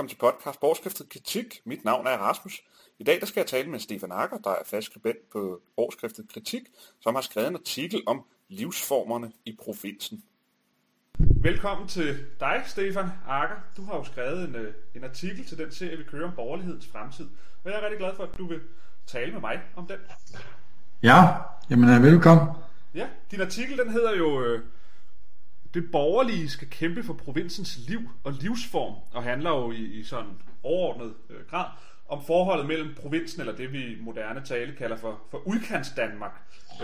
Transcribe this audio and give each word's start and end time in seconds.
Velkommen 0.00 0.08
til 0.08 0.18
podcast 0.18 0.58
Årskriftet 0.62 1.08
Kritik. 1.08 1.60
Mit 1.64 1.84
navn 1.84 2.06
er 2.06 2.10
Rasmus. 2.10 2.62
I 2.98 3.04
dag 3.04 3.20
der 3.20 3.26
skal 3.26 3.40
jeg 3.40 3.46
tale 3.46 3.70
med 3.70 3.78
Stefan 3.78 4.12
Akker, 4.12 4.38
der 4.38 4.50
er 4.50 4.64
fast 4.66 4.86
skribent 4.86 5.30
på 5.32 5.60
Årskriftet 5.76 6.32
Kritik, 6.32 6.62
som 7.00 7.14
har 7.14 7.22
skrevet 7.22 7.48
en 7.48 7.54
artikel 7.54 8.02
om 8.06 8.22
livsformerne 8.48 9.32
i 9.44 9.56
provinsen. 9.62 10.22
Velkommen 11.18 11.88
til 11.88 12.26
dig, 12.40 12.62
Stefan 12.66 13.06
Akker. 13.28 13.56
Du 13.76 13.84
har 13.84 13.96
jo 13.96 14.04
skrevet 14.04 14.48
en, 14.48 14.54
øh, 14.54 14.74
en 14.94 15.04
artikel 15.04 15.44
til 15.44 15.58
den 15.58 15.72
serie, 15.72 15.96
vi 15.96 16.04
kører 16.04 16.28
om 16.28 16.34
borgerlighedens 16.36 16.86
fremtid. 16.86 17.28
Og 17.64 17.70
jeg 17.70 17.78
er 17.78 17.82
rigtig 17.82 17.98
glad 17.98 18.16
for, 18.16 18.22
at 18.22 18.38
du 18.38 18.46
vil 18.46 18.60
tale 19.06 19.32
med 19.32 19.40
mig 19.40 19.60
om 19.76 19.86
den. 19.86 19.98
Ja, 21.02 21.24
jamen 21.70 21.88
øh, 21.96 22.02
velkommen. 22.02 22.48
Ja, 22.94 23.08
din 23.30 23.40
artikel 23.40 23.78
den 23.78 23.90
hedder 23.90 24.16
jo 24.16 24.42
øh, 24.42 24.64
det 25.74 25.90
borgerlige 25.92 26.48
skal 26.48 26.70
kæmpe 26.70 27.02
for 27.02 27.12
provinsens 27.12 27.78
liv 27.88 28.00
og 28.24 28.32
livsform, 28.32 28.94
og 29.12 29.22
handler 29.22 29.50
jo 29.50 29.72
i, 29.72 29.84
i 29.84 30.04
sådan 30.04 30.30
overordnet 30.62 31.14
øh, 31.30 31.36
grad 31.50 31.66
om 32.08 32.24
forholdet 32.26 32.66
mellem 32.66 32.94
provinsen, 32.94 33.40
eller 33.40 33.56
det 33.56 33.72
vi 33.72 33.96
moderne 34.00 34.40
tale 34.44 34.72
kalder 34.76 34.96
for, 34.96 35.22
for 35.30 35.48
udkants 35.48 35.90
Danmark, 35.96 36.32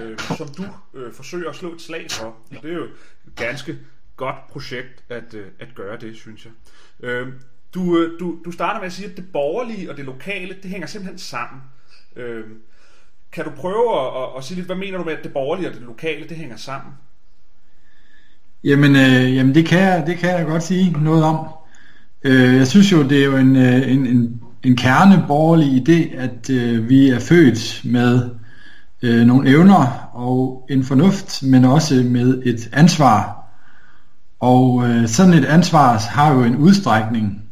øh, 0.00 0.18
som 0.18 0.48
du 0.48 0.64
øh, 0.94 1.12
forsøger 1.12 1.50
at 1.50 1.56
slå 1.56 1.74
et 1.74 1.80
slag 1.80 2.06
for. 2.10 2.36
Og 2.56 2.62
det 2.62 2.70
er 2.70 2.74
jo 2.74 2.84
et 2.84 3.34
ganske 3.36 3.78
godt 4.16 4.46
projekt 4.48 5.04
at, 5.08 5.34
øh, 5.34 5.46
at 5.58 5.68
gøre 5.74 5.96
det, 5.96 6.16
synes 6.16 6.44
jeg. 6.44 6.52
Øh, 7.00 7.28
du, 7.74 7.98
øh, 7.98 8.20
du, 8.20 8.38
du 8.44 8.50
starter 8.52 8.80
med 8.80 8.86
at 8.86 8.92
sige, 8.92 9.10
at 9.10 9.16
det 9.16 9.32
borgerlige 9.32 9.90
og 9.90 9.96
det 9.96 10.04
lokale, 10.04 10.56
det 10.62 10.70
hænger 10.70 10.86
simpelthen 10.86 11.18
sammen. 11.18 11.62
Øh, 12.16 12.44
kan 13.32 13.44
du 13.44 13.50
prøve 13.50 14.00
at, 14.00 14.22
at, 14.22 14.38
at 14.38 14.44
sige 14.44 14.56
lidt, 14.56 14.66
hvad 14.66 14.76
mener 14.76 14.98
du 14.98 15.04
med, 15.04 15.12
at 15.12 15.24
det 15.24 15.32
borgerlige 15.32 15.68
og 15.68 15.74
det 15.74 15.82
lokale, 15.82 16.28
det 16.28 16.36
hænger 16.36 16.56
sammen? 16.56 16.92
Jamen, 18.66 18.96
øh, 18.96 19.34
jamen 19.36 19.54
det, 19.54 19.66
kan 19.66 19.78
jeg, 19.78 20.04
det 20.06 20.16
kan 20.16 20.30
jeg 20.30 20.46
godt 20.46 20.62
sige 20.62 20.96
noget 21.02 21.24
om. 21.24 21.46
Øh, 22.24 22.56
jeg 22.56 22.66
synes 22.66 22.92
jo, 22.92 23.02
det 23.02 23.20
er 23.20 23.24
jo 23.24 23.36
en, 23.36 23.56
øh, 23.56 23.92
en, 23.92 24.06
en, 24.06 24.40
en 24.64 24.76
kerneborgerlig 24.76 25.88
idé, 25.88 26.16
at 26.16 26.50
øh, 26.50 26.88
vi 26.88 27.08
er 27.08 27.18
født 27.18 27.80
med 27.84 28.30
øh, 29.02 29.26
nogle 29.26 29.48
evner 29.48 30.10
og 30.14 30.66
en 30.70 30.84
fornuft, 30.84 31.42
men 31.42 31.64
også 31.64 31.94
med 31.94 32.42
et 32.44 32.68
ansvar. 32.72 33.44
Og 34.40 34.88
øh, 34.88 35.08
sådan 35.08 35.34
et 35.34 35.44
ansvar 35.44 35.98
har 35.98 36.34
jo 36.34 36.44
en 36.44 36.56
udstrækning. 36.56 37.42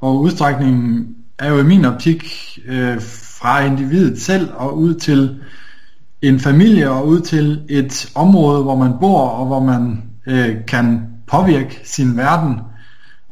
Og 0.00 0.20
udstrækningen 0.20 1.06
er 1.38 1.52
jo 1.52 1.58
i 1.58 1.64
min 1.64 1.84
optik 1.84 2.24
øh, 2.66 3.00
fra 3.40 3.64
individet 3.64 4.22
selv 4.22 4.48
og 4.54 4.78
ud 4.78 4.94
til 4.94 5.40
en 6.22 6.40
familie 6.40 6.90
og 6.90 7.06
ud 7.08 7.20
til 7.20 7.62
et 7.68 8.12
område, 8.14 8.62
hvor 8.62 8.76
man 8.76 8.92
bor 9.00 9.28
og 9.28 9.46
hvor 9.46 9.60
man 9.60 10.03
øh, 10.26 10.56
kan 10.66 11.06
påvirke 11.26 11.80
sin 11.84 12.16
verden. 12.16 12.60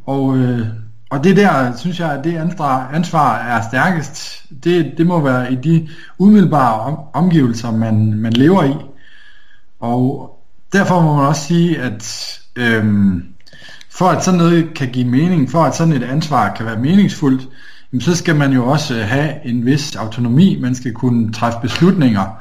Og, 0.07 0.37
øh, 0.37 0.67
og 1.11 1.25
det 1.25 1.37
der, 1.37 1.77
synes 1.77 2.01
jeg, 2.01 2.13
at 2.13 2.25
det 2.25 2.37
ansvar, 2.37 2.91
ansvar 2.93 3.39
er 3.39 3.63
stærkest. 3.69 4.45
Det, 4.65 4.93
det 4.99 5.07
må 5.07 5.21
være 5.21 5.53
i 5.53 5.57
de 5.57 5.89
umiddelbare 6.19 6.81
om, 6.81 6.99
omgivelser, 7.13 7.71
man, 7.71 8.15
man 8.15 8.33
lever 8.33 8.65
i. 8.65 8.75
Og 9.81 10.37
derfor 10.73 11.01
må 11.01 11.17
man 11.17 11.27
også 11.27 11.43
sige, 11.43 11.79
at 11.79 12.39
øh, 12.57 12.85
for 13.91 14.09
at 14.09 14.25
sådan 14.25 14.39
noget 14.39 14.75
kan 14.75 14.89
give 14.89 15.09
mening, 15.09 15.51
for 15.51 15.63
at 15.63 15.77
sådan 15.77 15.93
et 15.93 16.03
ansvar 16.03 16.55
kan 16.55 16.67
være 16.67 16.79
meningsfuldt, 16.79 17.49
så 18.01 18.17
skal 18.17 18.37
man 18.37 18.53
jo 18.53 18.67
også 18.67 18.95
have 18.95 19.47
en 19.47 19.67
vis 19.67 19.97
autonomi. 19.97 20.59
Man 20.61 20.75
skal 20.75 20.93
kunne 20.93 21.33
træffe 21.33 21.59
beslutninger 21.63 22.39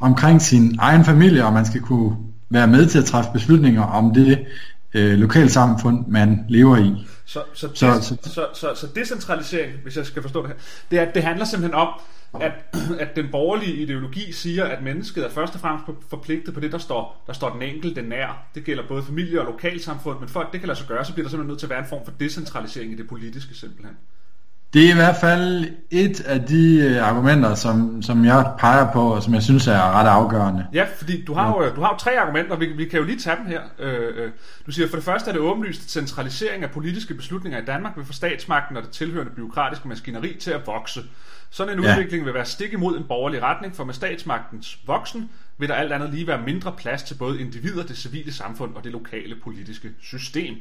omkring 0.00 0.42
sin 0.42 0.76
egen 0.78 1.04
familie, 1.04 1.44
og 1.44 1.52
man 1.52 1.66
skal 1.66 1.80
kunne 1.80 2.16
være 2.50 2.66
med 2.66 2.86
til 2.86 2.98
at 2.98 3.04
træffe 3.04 3.30
beslutninger 3.32 3.82
om 3.82 4.14
det 4.14 4.46
øh, 4.94 5.18
lokalsamfund, 5.18 6.06
man 6.06 6.44
lever 6.48 6.76
i. 6.76 7.06
Så, 7.24 7.42
så, 7.54 7.68
så, 7.74 8.02
så, 8.02 8.16
så, 8.22 8.46
så, 8.54 8.74
så 8.74 8.86
decentralisering, 8.94 9.72
hvis 9.82 9.96
jeg 9.96 10.06
skal 10.06 10.22
forstå 10.22 10.42
det 10.42 10.48
her, 10.48 10.56
det, 10.90 10.98
er, 10.98 11.12
det 11.12 11.22
handler 11.22 11.44
simpelthen 11.44 11.74
om, 11.74 11.88
at, 12.40 12.52
at 13.04 13.16
den 13.16 13.28
borgerlige 13.30 13.76
ideologi 13.76 14.32
siger, 14.32 14.64
at 14.64 14.82
mennesket 14.82 15.24
er 15.24 15.30
først 15.30 15.54
og 15.54 15.60
fremmest 15.60 15.84
forpligtet 16.08 16.54
på 16.54 16.60
det, 16.60 16.72
der 16.72 16.78
står, 16.78 17.24
der 17.26 17.32
står 17.32 17.52
den 17.52 17.62
enkelte 17.62 18.02
nær. 18.02 18.48
Det 18.54 18.64
gælder 18.64 18.82
både 18.88 19.02
familie 19.02 19.40
og 19.40 19.46
lokalsamfund, 19.46 20.20
men 20.20 20.28
for 20.28 20.40
at 20.40 20.46
det 20.52 20.60
kan 20.60 20.66
lade 20.66 20.78
sig 20.78 20.88
gøre, 20.88 21.04
så 21.04 21.12
bliver 21.12 21.24
der 21.24 21.30
simpelthen 21.30 21.48
nødt 21.48 21.58
til 21.58 21.66
at 21.66 21.70
være 21.70 21.78
en 21.78 21.88
form 21.88 22.04
for 22.04 22.12
decentralisering 22.20 22.92
i 22.92 22.96
det 22.96 23.08
politiske 23.08 23.54
simpelthen. 23.54 23.96
Det 24.72 24.86
er 24.86 24.92
i 24.92 24.94
hvert 24.94 25.16
fald 25.16 25.64
et 25.90 26.20
af 26.20 26.40
de 26.40 26.78
øh, 26.78 27.08
argumenter, 27.08 27.54
som, 27.54 28.02
som 28.02 28.24
jeg 28.24 28.54
peger 28.58 28.92
på, 28.92 29.14
og 29.14 29.22
som 29.22 29.34
jeg 29.34 29.42
synes 29.42 29.66
er 29.66 29.98
ret 29.98 30.08
afgørende. 30.08 30.66
Ja, 30.72 30.86
fordi 30.96 31.24
du 31.24 31.34
har 31.34 31.48
jo, 31.48 31.74
du 31.74 31.80
har 31.80 31.92
jo 31.92 31.98
tre 31.98 32.20
argumenter, 32.20 32.56
vi, 32.56 32.66
vi 32.66 32.84
kan 32.84 32.98
jo 32.98 33.04
lige 33.04 33.18
tage 33.18 33.36
dem 33.36 33.46
her. 33.46 33.60
Øh, 33.78 34.24
øh. 34.24 34.30
Du 34.66 34.70
siger, 34.70 34.88
for 34.88 34.96
det 34.96 35.04
første 35.04 35.28
er 35.28 35.32
det 35.32 35.42
åbenlyst, 35.42 35.82
at 35.82 35.90
centralisering 35.90 36.62
af 36.62 36.70
politiske 36.70 37.14
beslutninger 37.14 37.62
i 37.62 37.64
Danmark 37.64 37.96
vil 37.96 38.04
få 38.04 38.12
statsmagten 38.12 38.76
og 38.76 38.82
det 38.82 38.90
tilhørende 38.90 39.32
byråkratiske 39.32 39.88
maskineri 39.88 40.36
til 40.40 40.50
at 40.50 40.66
vokse. 40.66 41.00
Sådan 41.50 41.78
en 41.78 41.84
ja. 41.84 41.90
udvikling 41.90 42.26
vil 42.26 42.34
være 42.34 42.44
stik 42.44 42.72
imod 42.72 42.96
en 42.96 43.04
borgerlig 43.08 43.42
retning, 43.42 43.76
for 43.76 43.84
med 43.84 43.94
statsmagtens 43.94 44.78
voksen 44.86 45.30
vil 45.58 45.68
der 45.68 45.74
alt 45.74 45.92
andet 45.92 46.10
lige 46.10 46.26
være 46.26 46.42
mindre 46.42 46.72
plads 46.78 47.02
til 47.02 47.14
både 47.14 47.40
individer, 47.40 47.82
det 47.82 47.96
civile 47.96 48.32
samfund 48.32 48.74
og 48.74 48.84
det 48.84 48.92
lokale 48.92 49.34
politiske 49.44 49.90
system. 50.02 50.54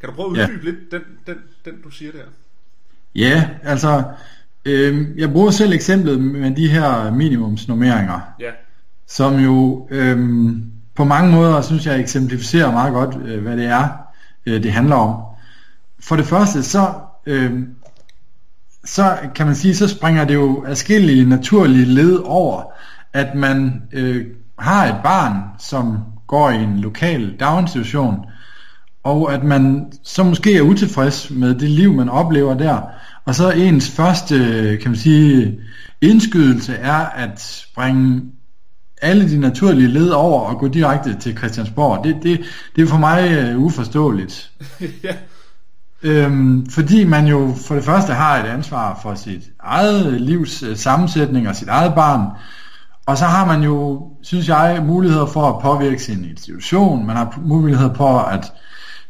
Kan 0.00 0.08
du 0.08 0.14
prøve 0.14 0.26
at 0.26 0.30
uddybe 0.30 0.64
ja. 0.64 0.70
lidt 0.70 0.90
den, 0.90 1.02
den, 1.26 1.36
den, 1.64 1.82
du 1.82 1.90
siger 1.90 2.12
der? 2.12 2.24
Ja, 3.16 3.48
altså, 3.62 4.02
øh, 4.64 5.18
jeg 5.18 5.32
bruger 5.32 5.50
selv 5.50 5.72
eksemplet 5.72 6.20
med 6.20 6.50
de 6.50 6.68
her 6.68 7.10
minimumsnummeringer, 7.10 8.20
ja. 8.40 8.50
som 9.08 9.36
jo 9.38 9.88
øh, 9.90 10.18
på 10.94 11.04
mange 11.04 11.32
måder, 11.32 11.60
synes 11.60 11.86
jeg, 11.86 12.00
eksemplificerer 12.00 12.72
meget 12.72 12.92
godt, 12.92 13.16
øh, 13.26 13.42
hvad 13.42 13.56
det 13.56 13.66
er, 13.66 13.88
øh, 14.46 14.62
det 14.62 14.72
handler 14.72 14.96
om. 14.96 15.22
For 16.00 16.16
det 16.16 16.26
første, 16.26 16.62
så, 16.62 16.92
øh, 17.26 17.52
så 18.84 19.16
kan 19.34 19.46
man 19.46 19.54
sige, 19.54 19.74
så 19.74 19.88
springer 19.88 20.24
det 20.24 20.34
jo 20.34 20.64
afskillige 20.66 21.28
naturlige 21.28 21.84
led 21.84 22.20
over, 22.24 22.62
at 23.12 23.34
man 23.34 23.82
øh, 23.92 24.26
har 24.58 24.86
et 24.86 25.00
barn, 25.04 25.42
som 25.58 25.98
går 26.26 26.50
i 26.50 26.62
en 26.62 26.78
lokal 26.78 27.36
daginstitution, 27.40 28.26
og 29.04 29.34
at 29.34 29.44
man 29.44 29.92
så 30.04 30.24
måske 30.24 30.56
er 30.56 30.62
utilfreds 30.62 31.30
med 31.30 31.54
det 31.54 31.70
liv, 31.70 31.92
man 31.92 32.08
oplever 32.08 32.54
der, 32.54 32.80
og 33.26 33.34
så 33.34 33.50
ens 33.50 33.90
første, 33.90 34.36
kan 34.82 34.90
man 34.90 34.98
sige, 34.98 35.60
indskydelse 36.00 36.74
er 36.74 36.96
at 36.96 37.40
springe 37.40 38.22
alle 39.02 39.30
de 39.30 39.38
naturlige 39.38 39.88
led 39.88 40.08
over 40.08 40.40
og 40.40 40.58
gå 40.58 40.68
direkte 40.68 41.16
til 41.20 41.36
Christiansborg. 41.36 42.04
Det, 42.04 42.16
det, 42.22 42.40
det 42.76 42.82
er 42.82 42.86
for 42.86 42.98
mig 42.98 43.54
uh, 43.54 43.62
uforståeligt. 43.62 44.50
ja. 45.04 45.14
Øhm, 46.02 46.66
fordi 46.70 47.04
man 47.04 47.26
jo 47.26 47.54
for 47.66 47.74
det 47.74 47.84
første 47.84 48.12
har 48.12 48.44
et 48.44 48.48
ansvar 48.48 48.98
for 49.02 49.14
sit 49.14 49.42
eget 49.60 50.20
livs 50.20 50.62
uh, 50.62 50.76
sammensætning 50.76 51.48
og 51.48 51.56
sit 51.56 51.68
eget 51.68 51.94
barn, 51.94 52.30
og 53.06 53.18
så 53.18 53.24
har 53.24 53.46
man 53.46 53.62
jo, 53.62 54.08
synes 54.22 54.48
jeg, 54.48 54.82
muligheder 54.86 55.26
for 55.26 55.48
at 55.48 55.62
påvirke 55.62 56.02
sin 56.02 56.24
institution, 56.24 57.06
man 57.06 57.16
har 57.16 57.40
muligheder 57.44 57.94
for 57.94 58.18
at 58.18 58.52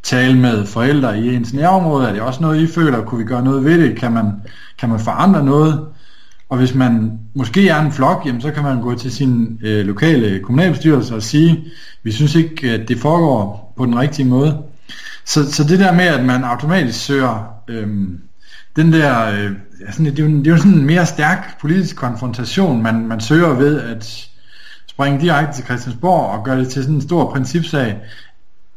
tale 0.07 0.39
med 0.39 0.67
forældre 0.67 1.21
i 1.21 1.35
ens 1.35 1.53
nærområde? 1.55 2.09
Er 2.09 2.13
det 2.13 2.23
også 2.23 2.41
noget, 2.43 2.61
I 2.61 2.67
føler? 2.67 3.05
Kunne 3.05 3.19
vi 3.19 3.29
gøre 3.29 3.45
noget 3.45 3.65
ved 3.65 3.79
det? 3.79 3.99
Kan 3.99 4.13
man, 4.13 4.33
kan 4.79 4.89
man 4.89 5.01
forandre 5.01 5.45
noget? 5.45 5.87
Og 6.49 6.59
hvis 6.59 6.75
man 6.75 7.19
måske 7.35 7.69
er 7.69 7.81
en 7.81 7.93
flok, 7.93 8.23
jamen, 8.27 8.41
så 8.41 8.51
kan 8.51 8.63
man 8.63 8.81
gå 8.81 8.95
til 8.95 9.13
sin 9.13 9.59
øh, 9.63 9.87
lokale 9.87 10.41
kommunalbestyrelse 10.41 11.15
og 11.15 11.23
sige, 11.23 11.65
vi 12.03 12.13
synes 12.13 12.35
ikke, 12.35 12.71
at 12.71 12.89
det 12.89 12.99
foregår 12.99 13.73
på 13.77 13.87
den 13.87 13.99
rigtige 13.99 14.27
måde. 14.27 14.63
Så, 15.25 15.53
så 15.53 15.65
det 15.65 15.79
der 15.79 15.93
med, 15.93 16.05
at 16.05 16.25
man 16.25 16.45
automatisk 16.45 17.05
søger 17.05 17.55
øh, 17.69 17.89
den 18.77 18.93
der, 18.93 19.31
øh, 19.31 19.51
sådan, 19.91 20.07
det, 20.07 20.19
er 20.19 20.23
jo, 20.23 20.29
det 20.29 20.47
er 20.47 20.51
jo 20.51 20.57
sådan 20.57 20.73
en 20.73 20.87
mere 20.87 21.07
stærk 21.07 21.61
politisk 21.61 21.97
konfrontation, 21.97 22.83
man, 22.83 23.07
man 23.07 23.21
søger 23.21 23.55
ved 23.55 23.81
at 23.81 24.29
springe 24.89 25.21
direkte 25.21 25.57
til 25.57 25.65
Christiansborg 25.65 26.39
og 26.39 26.45
gøre 26.45 26.59
det 26.59 26.69
til 26.69 26.83
sådan 26.83 26.95
en 26.95 27.03
stor 27.03 27.33
principsag, 27.33 27.97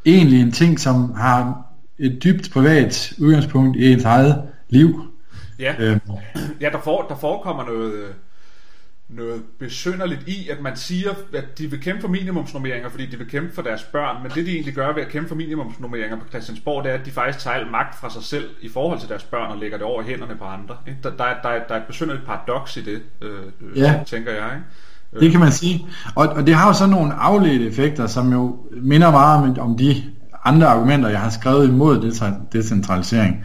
egentlig 0.06 0.42
en 0.42 0.52
ting, 0.52 0.80
som 0.80 1.14
har 1.14 1.66
et 2.00 2.24
dybt 2.24 2.50
privat 2.54 3.14
udgangspunkt 3.20 3.78
i 3.78 3.94
ens 3.94 4.04
eget 4.04 4.44
liv. 4.70 5.02
Ja, 5.60 5.76
øhm. 5.80 6.00
ja 6.62 6.70
der, 6.70 6.82
for, 6.82 7.06
der 7.10 7.16
forekommer 7.16 7.66
noget, 7.66 8.16
noget 9.10 9.44
besynderligt 9.60 10.28
i, 10.28 10.50
at 10.50 10.62
man 10.62 10.76
siger, 10.76 11.10
at 11.34 11.58
de 11.58 11.70
vil 11.72 11.82
kæmpe 11.82 12.02
for 12.02 12.08
minimumsnormeringer, 12.08 12.90
fordi 12.90 13.06
de 13.06 13.18
vil 13.18 13.30
kæmpe 13.30 13.54
for 13.54 13.62
deres 13.62 13.84
børn, 13.84 14.24
men 14.24 14.32
det 14.32 14.46
de 14.46 14.52
egentlig 14.52 14.74
gør 14.74 14.94
ved 14.94 15.02
at 15.02 15.10
kæmpe 15.10 15.30
for 15.30 15.36
minimumsnormeringer 15.36 16.20
på 16.20 16.28
Christiansborg, 16.30 16.84
det 16.84 16.92
er, 16.92 16.98
at 16.98 17.06
de 17.06 17.12
faktisk 17.12 17.44
tager 17.44 17.56
al 17.56 17.68
magt 17.68 18.00
fra 18.00 18.10
sig 18.10 18.24
selv 18.24 18.50
i 18.62 18.70
forhold 18.70 19.00
til 19.00 19.10
deres 19.10 19.24
børn 19.24 19.52
og 19.52 19.58
lægger 19.58 19.78
det 19.78 19.86
over 19.86 20.04
hænderne 20.04 20.36
på 20.36 20.44
andre. 20.44 20.78
Der, 21.04 21.10
der, 21.10 21.26
der, 21.44 21.64
der 21.68 21.76
er 21.76 21.80
et 21.80 21.88
besynderligt 21.88 22.26
paradoks 22.26 22.78
i 22.78 22.82
det, 22.82 23.02
øh, 23.22 23.78
ja. 23.78 24.04
tænker 24.06 24.32
jeg. 24.32 24.52
Ikke? 24.56 24.66
Det 25.20 25.32
kan 25.32 25.40
man 25.40 25.52
sige. 25.52 25.86
Og, 26.16 26.28
og 26.28 26.48
det 26.48 26.56
har 26.56 26.68
jo 26.68 26.74
sådan 26.74 26.90
nogle 26.90 27.14
afledte 27.14 27.68
effekter, 27.68 28.08
som 28.08 28.32
jo 28.32 28.56
minder 28.82 29.12
meget 29.12 29.44
om, 29.44 29.70
om 29.70 29.78
de 29.78 30.04
andre 30.46 30.68
argumenter, 30.68 31.10
jeg 31.10 31.20
har 31.20 31.30
skrevet 31.30 31.68
imod 31.68 32.12
decentralisering. 32.54 33.38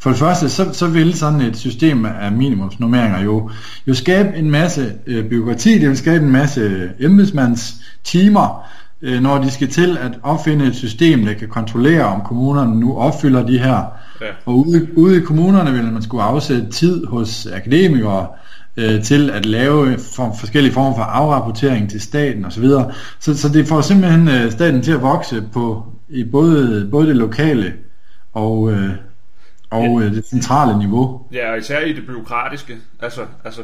For 0.00 0.10
det 0.10 0.18
første, 0.18 0.48
så, 0.48 0.72
så 0.72 0.86
vil 0.86 1.14
sådan 1.14 1.40
et 1.40 1.56
system 1.56 2.04
af 2.04 2.32
minimumsnummeringer 2.32 3.20
jo, 3.20 3.50
jo 3.86 3.94
skabe 3.94 4.36
en 4.36 4.50
masse 4.50 4.92
øh, 5.06 5.28
byråkrati, 5.28 5.78
det 5.78 5.88
vil 5.88 5.96
skabe 5.96 6.24
en 6.24 6.32
masse 6.32 6.90
embedsmands 7.00 7.74
timer, 8.04 8.68
øh, 9.02 9.20
når 9.20 9.38
de 9.38 9.50
skal 9.50 9.68
til 9.68 9.98
at 10.00 10.18
opfinde 10.22 10.66
et 10.66 10.76
system, 10.76 11.24
der 11.24 11.34
kan 11.34 11.48
kontrollere, 11.48 12.04
om 12.04 12.20
kommunerne 12.20 12.80
nu 12.80 12.96
opfylder 12.96 13.46
de 13.46 13.58
her 13.58 13.84
Ja. 14.20 14.26
Og 14.46 14.68
ude, 14.68 14.88
ude 14.96 15.16
i 15.16 15.20
kommunerne 15.20 15.72
ville 15.72 15.92
man 15.92 16.02
skulle 16.02 16.22
afsætte 16.22 16.70
tid 16.70 17.06
hos 17.06 17.46
akademikere 17.46 18.20
øh, 18.20 18.47
til 19.04 19.30
at 19.30 19.46
lave 19.46 19.98
for, 19.98 20.36
forskellige 20.40 20.72
former 20.72 20.96
for 20.96 21.02
afrapportering 21.02 21.90
til 21.90 22.00
staten 22.00 22.44
osv. 22.44 22.64
Så, 22.64 22.92
så, 23.18 23.38
så 23.38 23.48
det 23.48 23.68
får 23.68 23.80
simpelthen 23.80 24.28
øh, 24.28 24.52
staten 24.52 24.82
til 24.82 24.92
at 24.92 25.02
vokse 25.02 25.44
på 25.52 25.92
i 26.08 26.24
både, 26.24 26.88
både 26.90 27.06
det 27.06 27.16
lokale 27.16 27.74
og, 28.32 28.72
øh, 28.72 28.90
og 29.70 30.02
øh, 30.02 30.14
det 30.14 30.26
centrale 30.26 30.78
niveau. 30.78 31.26
Ja, 31.32 31.52
og 31.52 31.58
især 31.58 31.80
i 31.80 31.92
det 31.92 32.06
byråkratiske. 32.06 32.76
Altså, 33.00 33.26
altså 33.44 33.62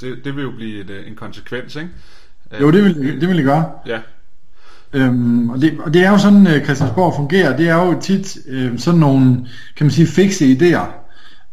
det, 0.00 0.24
det 0.24 0.36
vil 0.36 0.42
jo 0.42 0.50
blive 0.50 0.80
et, 0.80 0.90
øh, 0.90 1.08
en 1.08 1.14
konsekvens, 1.14 1.76
ikke? 1.76 1.88
Jo, 2.60 2.70
det 2.70 2.84
vil 2.84 3.20
det, 3.20 3.28
vil 3.28 3.36
det 3.36 3.44
gøre. 3.44 3.72
Ja. 3.86 3.98
Øhm, 4.92 5.50
og, 5.50 5.60
det, 5.60 5.78
og 5.80 5.94
det 5.94 6.04
er 6.04 6.10
jo 6.10 6.18
sådan, 6.18 6.46
øh, 6.46 6.64
Christiansborg 6.64 7.14
fungerer. 7.16 7.56
Det 7.56 7.68
er 7.68 7.86
jo 7.86 8.00
tit 8.00 8.38
øh, 8.48 8.78
sådan 8.78 9.00
nogle, 9.00 9.46
kan 9.76 9.86
man 9.86 9.90
sige, 9.90 10.06
fikse 10.06 10.44
idéer. 10.44 10.99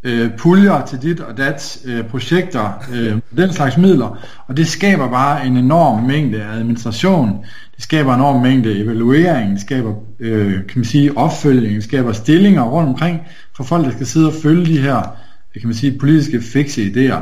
Øh, 0.07 0.31
puljer 0.37 0.85
til 0.85 1.01
dit 1.01 1.19
og 1.19 1.37
dat, 1.37 1.79
øh, 1.85 2.03
projekter, 2.03 2.83
øh, 2.93 3.17
den 3.37 3.53
slags 3.53 3.77
midler. 3.77 4.19
Og 4.47 4.57
det 4.57 4.67
skaber 4.67 5.09
bare 5.09 5.45
en 5.45 5.57
enorm 5.57 6.03
mængde 6.03 6.43
administration. 6.43 7.45
Det 7.75 7.83
skaber 7.83 8.13
en 8.13 8.19
enorm 8.19 8.41
mængde 8.41 8.79
evaluering. 8.79 9.51
Det 9.51 9.61
skaber, 9.61 9.93
øh, 10.19 10.53
kan 10.53 10.71
man 10.75 10.85
sige, 10.85 11.17
opfølging. 11.17 11.75
Det 11.75 11.83
skaber 11.83 12.11
stillinger 12.11 12.63
rundt 12.63 12.89
omkring 12.89 13.21
for 13.55 13.63
folk, 13.63 13.85
der 13.85 13.91
skal 13.91 14.05
sidde 14.05 14.27
og 14.27 14.33
følge 14.43 14.65
de 14.65 14.81
her, 14.81 15.15
kan 15.53 15.67
man 15.67 15.73
sige, 15.73 15.99
politiske 15.99 16.41
fikse 16.41 16.81
idéer. 16.85 17.21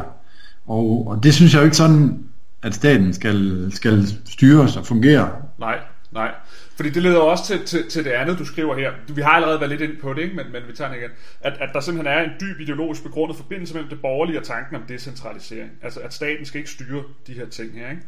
Og, 0.68 1.08
og 1.08 1.24
det 1.24 1.34
synes 1.34 1.54
jeg 1.54 1.60
jo 1.60 1.66
ikke 1.66 1.78
sådan, 1.78 2.20
at 2.64 2.76
staten 2.76 3.14
skal, 3.14 3.68
skal 3.74 4.08
styres 4.26 4.78
og 4.78 4.86
fungere. 4.86 5.30
Nej, 5.60 5.76
nej. 6.12 6.32
Fordi 6.76 6.90
det 6.90 7.04
leder 7.04 7.20
også 7.20 7.46
til, 7.46 7.66
til, 7.66 7.90
til 7.90 8.06
det 8.06 8.12
andet, 8.12 8.40
du 8.40 8.46
skriver 8.46 8.76
her. 8.76 8.94
Vi 9.08 9.22
har 9.22 9.30
allerede 9.30 9.60
været 9.60 9.70
lidt 9.70 9.82
ind 9.82 9.98
på 9.98 10.14
det, 10.14 10.22
ikke? 10.22 10.36
Men, 10.36 10.52
men 10.52 10.68
vi 10.68 10.74
tager 10.74 10.92
det 10.92 10.98
igen. 10.98 11.12
At, 11.42 11.54
at 11.60 11.70
der 11.74 11.80
simpelthen 11.80 12.18
er 12.18 12.24
en 12.24 12.32
dyb 12.42 12.60
ideologisk 12.60 13.04
begrundet 13.04 13.38
forbindelse 13.38 13.74
mellem 13.74 13.90
det 13.90 14.02
borgerlige 14.02 14.40
og 14.40 14.44
tanken 14.44 14.76
om 14.76 14.82
decentralisering. 14.82 15.72
Altså 15.82 16.00
at 16.00 16.14
staten 16.14 16.46
skal 16.46 16.60
ikke 16.60 16.72
styre 16.72 17.04
de 17.28 17.34
her 17.34 17.46
ting 17.46 17.74
her, 17.74 17.90
ikke? 17.90 18.02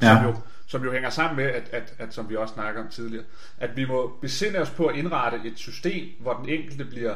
Som, 0.00 0.08
ja. 0.08 0.22
jo, 0.22 0.36
som 0.66 0.84
jo 0.84 0.92
hænger 0.92 1.10
sammen 1.10 1.36
med, 1.36 1.44
at, 1.44 1.68
at, 1.72 1.94
at, 1.98 2.14
som 2.14 2.30
vi 2.30 2.36
også 2.36 2.54
snakker 2.54 2.82
om 2.82 2.88
tidligere, 2.88 3.24
at 3.58 3.76
vi 3.76 3.84
må 3.84 4.18
besinde 4.20 4.58
os 4.58 4.70
på 4.70 4.86
at 4.86 4.96
indrette 4.96 5.40
et 5.44 5.58
system, 5.58 6.08
hvor 6.20 6.34
den 6.34 6.48
enkelte 6.48 6.84
bliver, 6.84 7.14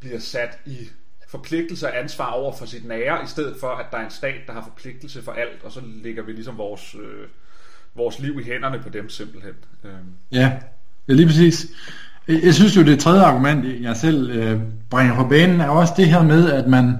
bliver 0.00 0.18
sat 0.18 0.58
i 0.66 0.88
forpligtelse 1.28 1.86
og 1.86 1.98
ansvar 1.98 2.30
over 2.30 2.56
for 2.56 2.66
sit 2.66 2.84
nære, 2.84 3.24
i 3.24 3.26
stedet 3.26 3.56
for, 3.60 3.68
at 3.68 3.86
der 3.90 3.98
er 3.98 4.04
en 4.04 4.10
stat, 4.10 4.40
der 4.46 4.52
har 4.52 4.62
forpligtelse 4.62 5.22
for 5.22 5.32
alt, 5.32 5.64
og 5.64 5.72
så 5.72 5.80
lægger 5.84 6.22
vi 6.22 6.32
ligesom 6.32 6.58
vores, 6.58 6.94
øh, 6.94 7.28
vores 7.98 8.18
liv 8.18 8.40
i 8.40 8.44
hænderne 8.44 8.78
på 8.78 8.88
dem 8.88 9.08
simpelthen. 9.08 9.52
Øh. 9.84 9.90
Ja, 10.32 10.52
ja, 11.08 11.12
lige 11.12 11.26
præcis. 11.26 11.66
Jeg 12.28 12.54
synes 12.54 12.76
jo, 12.76 12.82
det 12.82 12.98
tredje 12.98 13.22
argument, 13.22 13.82
jeg 13.82 13.96
selv 13.96 14.30
øh, 14.30 14.60
bringer 14.90 15.14
på 15.14 15.24
banen, 15.24 15.60
er 15.60 15.68
også 15.68 15.94
det 15.96 16.08
her 16.08 16.22
med, 16.22 16.50
at 16.50 16.66
man, 16.66 16.96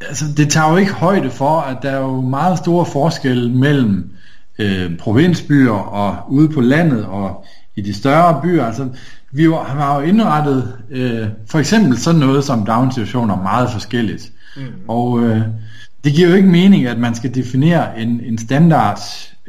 altså 0.00 0.24
det 0.36 0.50
tager 0.50 0.70
jo 0.70 0.76
ikke 0.76 0.92
højde 0.92 1.30
for, 1.30 1.60
at 1.60 1.76
der 1.82 1.90
er 1.90 2.00
jo 2.00 2.20
meget 2.20 2.58
store 2.58 2.86
forskelle 2.86 3.50
mellem 3.50 4.12
øh, 4.58 4.98
provinsbyer 4.98 5.72
og 5.72 6.32
ude 6.32 6.48
på 6.48 6.60
landet 6.60 7.04
og 7.04 7.44
i 7.76 7.80
de 7.80 7.94
større 7.94 8.40
byer. 8.42 8.64
Altså, 8.64 8.88
vi 9.32 9.44
har 9.66 10.00
jo 10.00 10.06
indrettet 10.06 10.78
øh, 10.90 11.28
for 11.46 11.58
eksempel 11.58 11.98
sådan 11.98 12.20
noget 12.20 12.44
som 12.44 12.64
daginstitutioner 12.64 13.36
meget 13.36 13.70
forskelligt. 13.70 14.32
Mm. 14.56 14.62
Og 14.88 15.22
øh, 15.22 15.42
det 16.04 16.12
giver 16.12 16.28
jo 16.28 16.34
ikke 16.34 16.48
mening, 16.48 16.86
at 16.86 16.98
man 16.98 17.14
skal 17.14 17.34
definere 17.34 18.00
en, 18.00 18.20
en 18.24 18.38
standard 18.38 19.00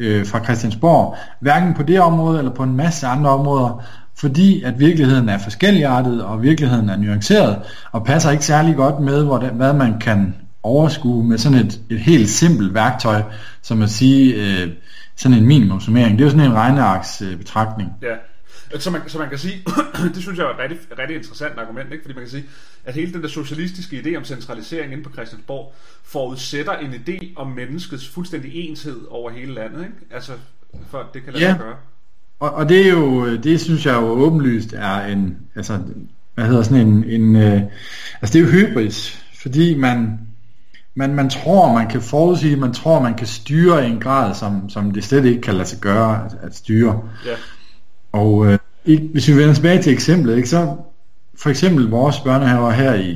øh, 0.02 0.26
fra 0.26 0.44
Christiansborg, 0.44 1.16
hverken 1.40 1.74
på 1.74 1.84
det 1.84 2.00
område 2.00 2.38
eller 2.38 2.52
på 2.52 2.64
en 2.64 2.76
masse 2.76 3.08
andre 3.08 3.30
områder, 3.30 3.84
fordi 4.18 4.64
at 4.64 4.80
virkeligheden 4.80 5.30
er 5.30 5.38
forskelligartet, 5.38 6.24
og 6.24 6.42
virkeligheden 6.42 6.90
er 6.90 6.98
nuanceret, 6.98 7.58
og 7.92 8.06
passer 8.06 8.32
ikke 8.32 8.46
særlig 8.46 8.76
godt 8.76 9.00
med, 9.00 9.52
hvad 9.52 9.74
man 9.74 10.00
kan 10.00 10.36
overskue 10.64 11.24
med 11.24 11.38
sådan 11.38 11.58
et, 11.58 11.80
et 11.90 12.00
helt 12.00 12.30
simpelt 12.30 12.74
værktøj, 12.74 13.22
som 13.62 13.82
at 13.82 13.90
sige 13.90 14.34
øh, 14.34 14.70
sådan 15.16 15.38
en 15.38 15.46
minimumsummering. 15.46 16.18
Det 16.18 16.22
er 16.22 16.26
jo 16.26 16.32
sådan 16.32 16.46
en 16.46 16.54
regnearksbetragtning. 16.56 17.32
øh, 17.32 17.38
betragtning. 17.38 17.92
Ja. 18.02 18.31
Så 18.80 18.92
man, 18.92 19.02
så 19.08 19.18
man 19.18 19.30
kan 19.30 19.38
sige, 19.38 19.64
det 20.16 20.22
synes 20.22 20.38
jeg 20.38 20.46
er 20.46 20.50
et 20.50 20.60
rigtig, 20.60 21.00
rigtig 21.00 21.18
interessant 21.18 21.60
argument, 21.60 21.92
ikke? 21.92 22.04
fordi 22.04 22.14
man 22.14 22.24
kan 22.24 22.32
sige, 22.32 22.46
at 22.86 22.94
hele 22.94 23.14
den 23.14 23.22
der 23.22 23.28
socialistiske 23.28 24.02
idé 24.06 24.16
om 24.18 24.24
centralisering 24.24 24.92
inde 24.94 25.04
på 25.04 25.14
Christiansborg 25.14 25.74
forudsætter 26.04 26.74
en 26.74 26.94
idé 26.94 27.34
om 27.36 27.48
menneskets 27.48 28.10
fuldstændig 28.10 28.70
enshed 28.70 29.00
over 29.10 29.32
hele 29.32 29.54
landet, 29.54 29.80
ikke? 29.80 29.96
Altså, 30.12 30.34
for 30.90 31.10
det 31.14 31.24
kan 31.24 31.34
lade 31.34 31.46
ja. 31.46 31.58
gøre. 31.58 31.76
Og, 32.40 32.52
og 32.54 32.70
det 32.70 32.88
er 32.88 32.92
jo, 32.92 33.36
det 33.38 33.62
synes 33.62 33.86
jeg 33.86 33.94
jo 33.96 34.08
åbenlyst 34.08 34.74
er 34.74 35.06
en, 35.06 35.38
altså, 35.56 35.80
hvad 36.36 36.46
hedder 36.46 36.64
sådan 36.64 36.88
en, 36.88 37.04
en 37.04 37.36
øh, 37.36 37.62
altså 38.22 38.34
det 38.34 38.36
er 38.36 38.40
jo 38.40 38.48
hybris, 38.48 39.26
fordi 39.42 39.76
man, 39.76 40.20
man, 40.96 41.16
man 41.16 41.30
tror, 41.30 41.74
man 41.74 41.88
kan 41.88 42.02
forudsige, 42.02 42.56
man 42.56 42.74
tror, 42.74 43.02
man 43.02 43.14
kan 43.14 43.28
styre 43.28 43.88
i 43.88 43.92
en 43.92 44.00
grad, 44.00 44.36
som, 44.36 44.70
som 44.70 44.92
det 44.92 45.04
slet 45.04 45.26
ikke 45.26 45.42
kan 45.42 45.54
lade 45.54 45.68
sig 45.68 45.80
gøre 45.80 46.26
at, 46.26 46.38
at 46.42 46.56
styre. 46.56 47.02
Ja. 47.26 47.36
Og 48.12 48.46
øh, 48.46 48.58
hvis 49.12 49.28
vi 49.28 49.38
vender 49.38 49.54
tilbage 49.54 49.82
til 49.82 49.94
eksemplet, 49.94 50.38
ikke, 50.38 50.50
så 50.50 50.76
for 51.36 51.50
eksempel 51.50 51.90
vores 51.90 52.20
børnehaver 52.20 52.72
her 52.72 52.94
i, 52.94 53.10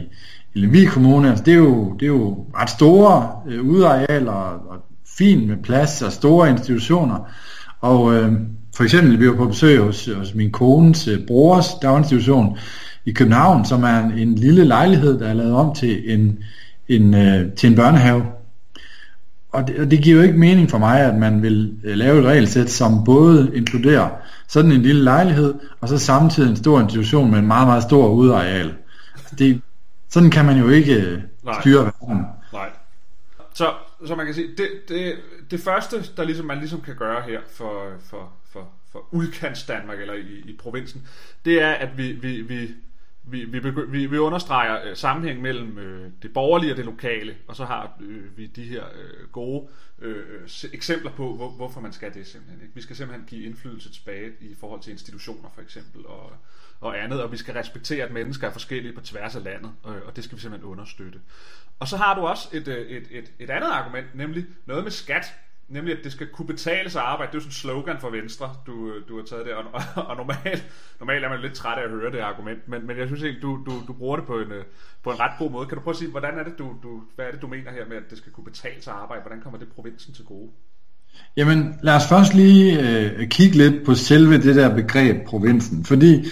i 0.54 0.60
Lemvig 0.60 0.88
Kommune, 0.88 1.30
altså 1.30 1.44
det, 1.44 1.54
er 1.54 1.58
jo, 1.58 1.94
det 1.94 2.06
er 2.06 2.10
jo 2.10 2.46
ret 2.56 2.70
store 2.70 3.30
øh, 3.48 3.64
udarealer 3.64 4.32
og, 4.32 4.54
og 4.70 4.78
fint 5.18 5.48
med 5.48 5.58
plads 5.58 6.02
og 6.02 6.12
store 6.12 6.50
institutioner. 6.50 7.18
Og 7.82 8.16
øh, 8.16 8.34
for 8.76 8.84
eksempel, 8.84 9.20
vi 9.20 9.30
var 9.30 9.36
på 9.36 9.48
besøg 9.48 9.80
hos, 9.80 10.10
hos 10.18 10.36
min 10.36 10.52
kones 10.52 11.08
øh, 11.08 11.28
brors 11.28 11.68
daginstitution 11.82 12.58
i 13.06 13.12
København, 13.12 13.66
som 13.66 13.84
er 13.84 14.00
en, 14.00 14.12
en 14.12 14.36
lille 14.36 14.66
lejlighed, 14.66 15.20
der 15.20 15.28
er 15.28 15.34
lavet 15.34 15.54
om 15.54 15.76
til 15.76 16.14
en, 16.14 16.40
en, 16.88 17.14
øh, 17.14 17.52
til 17.52 17.70
en 17.70 17.76
børnehave. 17.76 18.26
Og 19.52 19.68
det, 19.68 19.80
og 19.80 19.92
det 19.92 20.02
giver 20.02 20.16
jo 20.16 20.22
ikke 20.22 20.38
mening 20.38 20.70
for 20.70 20.78
mig, 20.78 21.02
at 21.02 21.16
man 21.16 21.42
vil 21.42 21.74
øh, 21.84 21.98
lave 21.98 22.20
et 22.20 22.26
regelsæt, 22.26 22.70
som 22.70 23.04
både 23.04 23.52
inkluderer 23.56 24.10
sådan 24.48 24.72
en 24.72 24.82
lille 24.82 25.04
lejlighed, 25.04 25.54
og 25.82 25.90
så 25.90 25.98
samtidig 25.98 26.50
en 26.50 26.56
stor 26.56 26.82
institution 26.82 27.32
med 27.32 27.40
en 27.40 27.48
meget, 27.48 27.68
meget 27.68 27.84
stor 27.84 28.10
udareal. 28.10 28.76
Det, 29.40 29.62
sådan 30.10 30.32
kan 30.32 30.46
man 30.46 30.58
jo 30.58 30.70
ikke 30.70 30.94
øh, 30.94 31.22
Nej. 31.44 31.62
styre 31.62 31.84
verden. 31.84 32.26
Nej. 32.54 32.70
Så, 33.54 33.74
så 34.06 34.16
man 34.16 34.26
kan 34.26 34.36
sige, 34.36 34.48
det, 34.58 34.68
det, 34.88 35.16
det 35.52 35.60
første, 35.60 36.04
der 36.18 36.24
ligesom, 36.24 36.46
man 36.46 36.58
ligesom 36.58 36.82
kan 36.82 36.96
gøre 36.96 37.22
her 37.22 37.40
for, 37.52 37.84
for, 38.10 38.34
for, 38.54 38.70
for 38.92 39.08
udkants 39.12 39.64
Danmark, 39.64 40.00
eller 40.00 40.14
i, 40.14 40.50
i 40.50 40.58
provinsen, 40.60 41.08
det 41.46 41.62
er, 41.62 41.72
at 41.72 41.98
vi, 41.98 42.12
vi, 42.12 42.42
vi 42.42 42.70
vi, 43.28 43.46
vi, 43.46 43.60
vi, 43.88 44.06
vi 44.06 44.18
understreger 44.18 44.90
øh, 44.90 44.96
sammenhæng 44.96 45.42
mellem 45.42 45.78
øh, 45.78 46.12
det 46.22 46.34
borgerlige 46.34 46.74
og 46.74 46.78
det 46.78 46.86
lokale, 46.86 47.38
og 47.48 47.56
så 47.56 47.66
har 47.66 47.98
øh, 48.02 48.38
vi 48.38 48.46
de 48.46 48.64
her 48.64 48.84
øh, 48.86 49.30
gode 49.32 49.68
øh, 50.00 50.18
øh, 50.18 50.50
eksempler 50.74 51.12
på, 51.12 51.36
hvor, 51.36 51.50
hvorfor 51.50 51.82
man 51.82 51.94
skal 51.94 52.14
det 52.14 52.28
simpelthen. 52.28 52.62
Ikke? 52.62 52.76
Vi 52.76 52.82
skal 52.82 52.96
simpelthen 52.96 53.28
give 53.28 53.46
indflydelse 53.46 53.94
tilbage 53.94 54.32
i 54.42 54.56
forhold 54.60 54.82
til 54.82 54.92
institutioner 54.92 55.50
for 55.56 55.62
eksempel, 55.62 56.06
og, 56.06 56.32
og 56.80 57.04
andet, 57.04 57.22
og 57.22 57.32
vi 57.32 57.38
skal 57.38 57.54
respektere, 57.54 58.06
at 58.06 58.12
mennesker 58.12 58.48
er 58.48 58.52
forskellige 58.52 58.94
på 58.94 59.02
tværs 59.02 59.36
af 59.36 59.44
landet, 59.44 59.72
og, 59.84 59.96
og 60.06 60.16
det 60.16 60.24
skal 60.24 60.36
vi 60.36 60.42
simpelthen 60.42 60.72
understøtte. 60.72 61.20
Og 61.80 61.88
så 61.88 61.98
har 61.98 62.16
du 62.16 62.22
også 62.22 62.50
et, 62.54 62.68
øh, 62.68 62.88
et, 62.88 63.08
et, 63.12 63.32
et 63.40 63.50
andet 63.50 63.68
argument, 63.68 64.16
nemlig 64.16 64.46
noget 64.66 64.84
med 64.84 64.92
skat. 64.92 65.26
Nemlig, 65.68 65.98
at 65.98 66.04
det 66.04 66.12
skal 66.12 66.28
kunne 66.28 66.48
betale 66.48 66.90
sig 66.90 67.02
at 67.02 67.08
arbejde. 67.08 67.32
Det 67.32 67.36
er 67.36 67.40
jo 67.40 67.42
sådan 67.42 67.50
en 67.50 67.82
slogan 67.84 67.98
for 68.00 68.10
Venstre, 68.10 68.56
du, 68.68 68.92
øh, 68.92 69.08
du 69.08 69.18
har 69.18 69.24
taget 69.24 69.46
der. 69.46 69.56
Og, 69.56 69.64
og, 69.96 70.06
og 70.06 70.16
normalt, 70.18 70.66
normalt 71.00 71.26
er 71.26 71.30
man 71.30 71.40
lidt 71.40 71.54
træt 71.54 71.78
af 71.78 71.84
at 71.84 71.90
høre 71.90 72.12
det 72.12 72.20
argument, 72.20 72.68
men, 72.68 72.88
men 72.88 72.98
jeg 72.98 73.08
synes 73.08 73.22
ikke, 73.22 73.40
du, 73.42 73.60
du, 73.66 73.72
du 73.88 73.94
bruger 73.94 74.18
det 74.18 74.26
på 74.26 74.40
en, 74.40 74.52
øh, 74.52 74.64
på 75.04 75.12
en 75.12 75.20
ret 75.20 75.32
god 75.40 75.52
måde. 75.52 75.66
Kan 75.68 75.78
du 75.78 75.84
prøve 75.84 75.94
at 75.94 75.98
sige, 75.98 76.12
hvordan 76.12 76.40
er 76.40 76.44
det, 76.44 76.54
du, 76.58 76.66
du, 76.84 77.02
hvad 77.16 77.26
er 77.26 77.32
det, 77.32 77.42
du 77.42 77.48
mener 77.48 77.72
her 77.72 77.86
med, 77.90 77.98
at 77.98 78.10
det 78.10 78.18
skal 78.18 78.32
kunne 78.32 78.44
betale 78.44 78.82
sig 78.82 78.94
at 78.94 79.00
arbejde? 79.00 79.22
Hvordan 79.22 79.42
kommer 79.42 79.60
det 79.60 79.68
provinsen 79.76 80.14
til 80.14 80.26
gode? 80.26 80.50
Jamen, 81.38 81.80
lad 81.82 81.96
os 81.96 82.08
først 82.10 82.34
lige 82.34 82.80
øh, 82.90 83.28
kigge 83.28 83.58
lidt 83.58 83.86
på 83.86 83.96
selve 83.96 84.38
det 84.38 84.56
der 84.56 84.76
begreb 84.76 85.26
provinsen. 85.28 85.86
Fordi, 85.86 86.26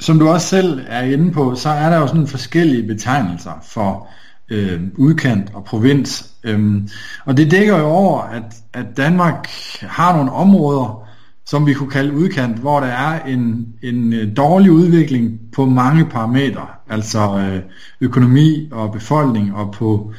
som 0.00 0.18
du 0.18 0.28
også 0.28 0.46
selv 0.46 0.80
er 0.86 1.02
inde 1.02 1.32
på, 1.32 1.54
så 1.54 1.68
er 1.68 1.90
der 1.90 1.98
jo 1.98 2.06
sådan 2.06 2.26
forskellige 2.26 2.86
betegnelser 2.86 3.66
for 3.72 4.08
øh, 4.50 4.80
udkant 4.96 5.50
og 5.54 5.64
provins. 5.64 6.30
Øhm, 6.44 6.88
og 7.24 7.36
det 7.36 7.50
dækker 7.50 7.78
jo 7.78 7.86
over, 7.86 8.20
at, 8.20 8.42
at 8.72 8.86
Danmark 8.96 9.48
har 9.82 10.16
nogle 10.16 10.32
områder, 10.32 11.08
som 11.46 11.66
vi 11.66 11.74
kunne 11.74 11.90
kalde 11.90 12.14
udkant, 12.14 12.58
hvor 12.58 12.80
der 12.80 12.86
er 12.86 13.24
en, 13.24 13.66
en 13.82 14.12
øh, 14.12 14.36
dårlig 14.36 14.72
udvikling 14.72 15.40
på 15.52 15.66
mange 15.66 16.04
parametre, 16.04 16.66
altså 16.88 17.38
øh, 17.38 17.60
økonomi 18.00 18.68
og 18.72 18.92
befolkning 18.92 19.54
og 19.54 19.72
på 19.72 20.12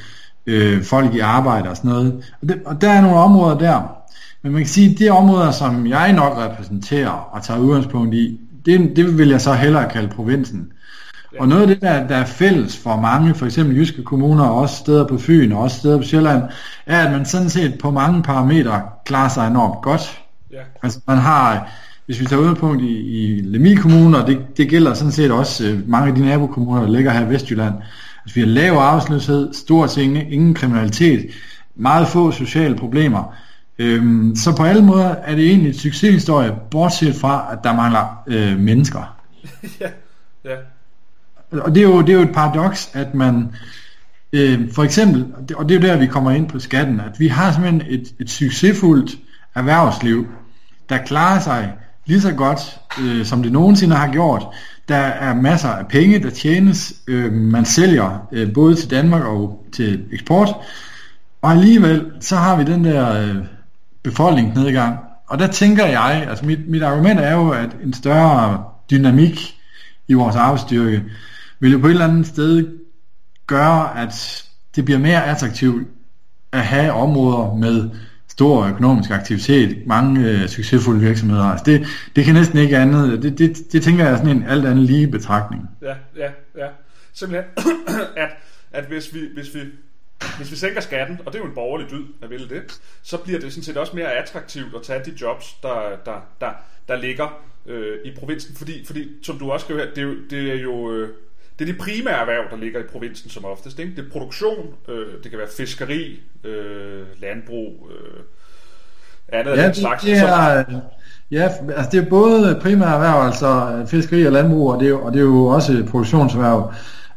øh, 0.48 0.84
folk 0.84 1.16
i 1.16 1.20
arbejde 1.20 1.70
og 1.70 1.78
sådan 1.78 1.92
noget. 1.92 2.34
Og, 2.42 2.50
det, 2.50 2.62
og 2.66 2.82
der 2.82 2.90
er 2.90 3.02
nogle 3.02 3.18
områder 3.18 3.58
der. 3.58 3.82
Men 4.44 4.52
man 4.52 4.62
kan 4.62 4.70
sige, 4.70 4.92
at 4.92 5.00
de 5.00 5.10
områder, 5.10 5.52
som 5.52 5.88
jeg 5.88 6.14
nok 6.14 6.38
repræsenterer 6.38 7.10
og 7.10 7.44
tager 7.44 7.60
udgangspunkt 7.60 8.16
i, 8.16 8.40
det, 8.66 8.94
det 8.96 9.18
vil 9.18 9.30
jeg 9.30 9.42
så 9.42 9.54
hellere 9.54 9.90
kalde 9.90 10.08
provinsen. 10.08 10.72
Og 11.40 11.48
noget 11.48 11.62
af 11.62 11.68
det, 11.68 11.82
der, 11.82 12.08
der 12.08 12.16
er 12.16 12.26
fælles 12.26 12.78
for 12.78 12.96
mange, 12.96 13.36
for 13.36 13.46
eksempel 13.46 13.78
jyske 13.78 14.04
kommuner, 14.04 14.44
og 14.44 14.60
også 14.60 14.76
steder 14.76 15.08
på 15.08 15.18
Fyn, 15.18 15.52
og 15.52 15.62
også 15.62 15.78
steder 15.78 15.98
på 15.98 16.04
Sjælland, 16.04 16.44
er, 16.86 17.06
at 17.06 17.12
man 17.12 17.26
sådan 17.26 17.50
set 17.50 17.78
på 17.78 17.92
mange 17.92 18.24
parametre 18.24 18.82
klarer 19.06 19.30
sig 19.30 19.48
enormt 19.48 19.82
godt. 19.82 20.22
Ja. 20.52 20.62
Altså 20.84 21.00
man 21.08 21.18
har 21.18 21.70
hvis 22.06 22.20
vi 22.20 22.26
tager 22.26 22.40
udgangspunkt 22.40 22.82
i, 22.82 22.98
i 23.00 23.42
Lemmy 23.42 23.76
Kommune, 23.76 24.18
og 24.18 24.28
det, 24.28 24.58
det 24.58 24.70
gælder 24.70 24.94
sådan 24.94 25.12
set 25.12 25.32
også 25.32 25.68
øh, 25.68 25.90
mange 25.90 26.10
af 26.10 26.16
de 26.16 26.22
nabokommuner, 26.22 26.82
der 26.82 26.90
ligger 26.90 27.12
her 27.12 27.26
i 27.26 27.30
Vestjylland, 27.30 27.74
altså 28.24 28.36
vi 28.36 28.42
har 28.42 28.48
lav 28.48 28.74
arbejdsløshed, 28.74 29.54
stort 29.54 29.92
set 29.92 30.02
ingen, 30.02 30.32
ingen 30.32 30.54
kriminalitet, 30.54 31.26
meget 31.76 32.08
få 32.08 32.32
sociale 32.32 32.76
problemer. 32.76 33.36
Øhm, 33.80 34.36
så 34.36 34.56
på 34.56 34.64
alle 34.64 34.84
måder 34.84 35.10
er 35.10 35.36
det 35.36 35.48
egentlig 35.48 35.70
et 35.70 35.80
succeshistorie, 35.80 36.56
bortset 36.72 37.16
fra, 37.16 37.48
at 37.52 37.60
der 37.64 37.76
mangler 37.76 38.24
øh, 38.28 38.60
mennesker. 38.60 39.18
ja, 39.82 39.90
ja. 40.46 40.56
Og 41.52 41.76
det 41.76 41.84
er 41.84 41.88
jo, 41.88 42.02
det 42.02 42.10
er 42.10 42.14
jo 42.14 42.22
et 42.22 42.34
paradoks, 42.34 42.90
at 42.94 43.14
man 43.14 43.48
øh, 44.34 44.72
for 44.72 44.84
eksempel, 44.84 45.26
og 45.56 45.70
det 45.70 45.76
er 45.76 45.80
jo 45.80 45.88
der, 45.88 46.00
vi 46.00 46.08
kommer 46.08 46.32
ind 46.32 46.50
på 46.50 46.60
skatten, 46.60 47.00
at 47.00 47.20
vi 47.20 47.28
har 47.28 47.52
simpelthen 47.52 47.82
et, 47.90 48.14
et 48.20 48.30
succesfuldt 48.30 49.16
erhvervsliv, 49.56 50.28
der 50.90 50.98
klarer 50.98 51.40
sig 51.40 51.74
lige 52.06 52.22
så 52.22 52.32
godt, 52.32 52.80
øh, 53.04 53.26
som 53.26 53.44
det 53.44 53.52
nogensinde 53.52 53.96
har 53.96 54.12
gjort. 54.12 54.44
Der 54.88 54.96
er 54.96 55.36
masser 55.36 55.70
af 55.70 55.88
penge, 55.88 56.20
der 56.20 56.30
tjenes. 56.30 56.94
Øh, 57.08 57.34
man 57.34 57.66
sælger 57.66 58.28
øh, 58.32 58.54
både 58.54 58.76
til 58.76 58.92
Danmark 58.92 59.24
og 59.24 59.66
til 59.72 60.06
eksport. 60.12 60.50
Og 61.42 61.52
alligevel, 61.52 62.06
så 62.20 62.36
har 62.36 62.56
vi 62.58 62.64
den 62.64 62.86
der 62.86 63.22
øh, 63.22 63.36
befolkningsnedgang. 64.04 64.98
Og 65.28 65.40
der 65.40 65.48
tænker 65.48 65.86
jeg, 65.86 66.26
altså 66.30 66.46
mit, 66.46 66.70
mit 66.70 66.84
argument 66.84 67.20
er 67.20 67.34
jo, 67.34 67.50
at 67.50 67.70
en 67.84 67.94
større 67.94 68.64
dynamik 68.92 69.58
i 70.08 70.14
vores 70.14 70.36
arbejdsstyrke 70.36 71.04
vil 71.62 71.72
jo 71.72 71.78
på 71.78 71.88
et 71.88 71.92
eller 71.92 72.08
andet 72.08 72.28
sted 72.28 72.78
gøre, 73.48 74.02
at 74.02 74.46
det 74.76 74.86
bliver 74.86 75.00
mere 75.00 75.26
attraktivt 75.26 75.88
at 76.52 76.66
have 76.66 76.92
områder 76.92 77.56
med 77.56 77.90
stor 78.28 78.68
økonomisk 78.68 79.12
aktivitet, 79.12 79.88
mange 79.88 80.30
øh, 80.30 80.48
succesfulde 80.48 81.00
virksomheder. 81.00 81.44
Altså 81.44 81.64
det, 81.66 81.88
det 82.16 82.26
kan 82.26 82.34
næsten 82.34 82.60
ikke 82.60 82.78
andet. 82.78 83.24
Det, 83.24 83.38
det, 83.38 83.58
det 83.72 83.84
tænker 83.84 84.04
jeg 84.04 84.14
er 84.14 84.18
sådan 84.18 84.38
en 84.38 84.44
alt 84.44 84.66
andet 84.66 84.86
lige 84.86 85.08
betragtning. 85.08 85.70
Ja, 85.82 85.96
ja, 86.16 86.32
ja. 86.58 86.68
Simpelthen, 87.14 87.52
at, 88.24 88.30
at 88.72 88.86
hvis 88.86 89.14
vi, 89.14 89.20
hvis 89.34 89.56
vi 89.56 89.60
hvis 90.38 90.52
vi 90.52 90.56
sænker 90.56 90.82
skatten, 90.82 91.20
og 91.26 91.34
det 91.34 91.40
er 91.40 91.44
jo 91.44 91.50
en 91.50 91.56
borgerlig 91.56 91.88
dyd, 91.92 92.06
at 92.22 92.30
vil 92.30 92.50
det, 92.50 92.82
så 93.02 93.18
bliver 93.18 93.40
det 93.40 93.54
sådan 93.54 93.64
set 93.64 93.78
også 93.78 93.96
mere 93.96 94.14
attraktivt 94.14 94.76
at 94.76 94.82
tage 94.82 95.06
de 95.06 95.14
jobs, 95.22 95.54
der, 95.64 95.96
der, 96.06 96.28
der, 96.42 96.52
der 96.88 96.96
ligger 96.96 97.42
øh, 97.66 97.98
i 98.06 98.16
provinsen, 98.20 98.56
fordi, 98.56 98.86
fordi 98.86 99.10
som 99.24 99.40
du 99.40 99.52
også 99.52 99.64
skriver 99.64 99.86
her, 99.86 99.90
det 99.90 99.98
er 99.98 100.02
jo, 100.02 100.16
det 100.30 100.52
er 100.52 100.62
jo 100.62 100.92
øh, 100.92 101.10
det 101.62 101.70
er 101.70 101.74
de 101.74 101.80
primære 101.80 102.22
erhverv, 102.22 102.44
der 102.52 102.58
ligger 102.58 102.80
i 102.80 102.84
provinsen 102.92 103.30
som 103.30 103.46
oftest. 103.46 103.80
Ikke? 103.80 103.96
Det 103.96 104.06
er 104.06 104.10
produktion, 104.12 104.66
øh, 104.90 105.24
det 105.24 105.32
kan 105.32 105.40
være 105.40 105.48
fiskeri, 105.58 106.20
øh, 106.44 107.02
landbrug, 107.22 107.90
øh, 107.92 108.20
andet 109.40 109.52
ja, 109.52 109.58
af 109.58 109.64
den 109.64 109.76
slags. 109.76 110.04
Det 110.04 110.18
er, 110.18 110.64
ja, 111.32 111.50
altså 111.76 111.90
det 111.92 112.06
er 112.06 112.10
både 112.10 112.60
primære 112.62 112.94
erhverv, 112.94 113.26
altså 113.26 113.86
fiskeri 113.88 114.26
og 114.26 114.32
landbrug, 114.32 114.72
og 114.72 114.80
det 114.80 114.90
er, 114.90 114.94
og 114.94 115.14
det 115.14 115.20
er 115.20 115.24
jo 115.24 115.46
også 115.46 115.86
produktionserhverv. 115.90 116.74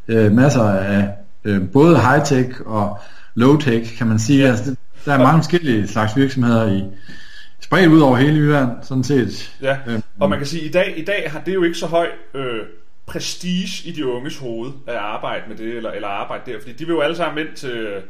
Øh, 0.09 0.33
masser 0.33 0.63
af 0.63 1.09
øh, 1.45 1.71
både 1.73 1.97
high-tech 1.97 2.67
og 2.67 2.99
low-tech, 3.35 3.99
kan 3.99 4.07
man 4.07 4.19
sige. 4.19 4.43
Ja. 4.43 4.51
Altså, 4.51 4.71
det, 4.71 4.79
der 5.05 5.13
er 5.13 5.19
mange 5.19 5.39
forskellige 5.39 5.89
slags 5.89 6.17
virksomheder 6.17 6.73
i, 6.73 6.85
spredt 7.61 7.93
ud 7.93 8.01
over 8.01 8.17
hele 8.17 8.39
Jylland, 8.39 8.71
sådan 8.83 9.05
set. 9.05 9.57
Ja, 9.63 9.77
øh, 9.87 10.01
og 10.21 10.31
man 10.31 10.39
kan 10.39 10.47
sige, 10.47 10.63
at 10.63 10.69
i 10.69 10.73
dag, 10.73 10.99
i 10.99 11.05
dag 11.05 11.31
har 11.31 11.41
det 11.41 11.55
jo 11.55 11.63
ikke 11.63 11.79
så 11.79 11.87
høj 11.87 12.09
øh, 12.35 12.61
prestige 13.07 13.89
i 13.89 13.93
de 13.93 14.07
unges 14.07 14.39
hoved 14.39 14.73
at 14.87 14.95
arbejde 14.95 15.49
med 15.49 15.57
det, 15.57 15.77
eller, 15.77 15.91
eller 15.91 16.09
arbejde 16.09 16.53
der, 16.53 16.61
fordi 16.61 16.73
de 16.73 16.87
vil 16.87 16.93
jo 16.93 17.01
alle 17.01 17.17
sammen 17.17 17.47
ind 17.47 17.57
til, 17.57 18.03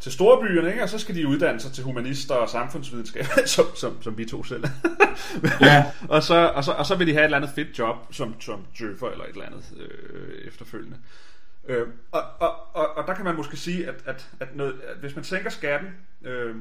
til 0.00 0.12
storbyerne, 0.12 0.70
ikke? 0.70 0.82
og 0.82 0.88
så 0.88 0.98
skal 0.98 1.14
de 1.14 1.28
uddanne 1.28 1.60
sig 1.60 1.72
til 1.72 1.84
humanister 1.84 2.34
og 2.34 2.48
samfundsvidenskab, 2.48 3.24
som, 3.46 3.66
som, 3.76 4.02
som 4.02 4.18
vi 4.18 4.24
to 4.24 4.44
selv. 4.44 4.64
ja. 5.60 5.84
og, 6.14 6.22
så, 6.22 6.34
og, 6.34 6.64
så, 6.64 6.72
og 6.72 6.86
så 6.86 6.96
vil 6.96 7.06
de 7.06 7.12
have 7.12 7.22
et 7.22 7.24
eller 7.24 7.36
andet 7.36 7.50
fedt 7.54 7.78
job, 7.78 7.96
som, 8.10 8.40
som 8.40 8.66
djøffer 8.78 9.08
eller 9.08 9.24
et 9.24 9.30
eller 9.30 9.46
andet 9.46 9.64
øh, 9.80 10.48
efterfølgende. 10.48 10.96
Øh, 11.68 11.86
og, 12.12 12.22
og, 12.38 12.54
og, 12.74 12.96
og 12.96 13.06
der 13.06 13.14
kan 13.14 13.24
man 13.24 13.36
måske 13.36 13.56
sige, 13.56 13.88
at, 13.88 13.94
at, 14.06 14.28
at, 14.40 14.56
noget, 14.56 14.74
at 14.88 14.96
hvis 14.96 15.14
man 15.16 15.24
sænker 15.24 15.50
skatten, 15.50 15.88
øh, 16.24 16.54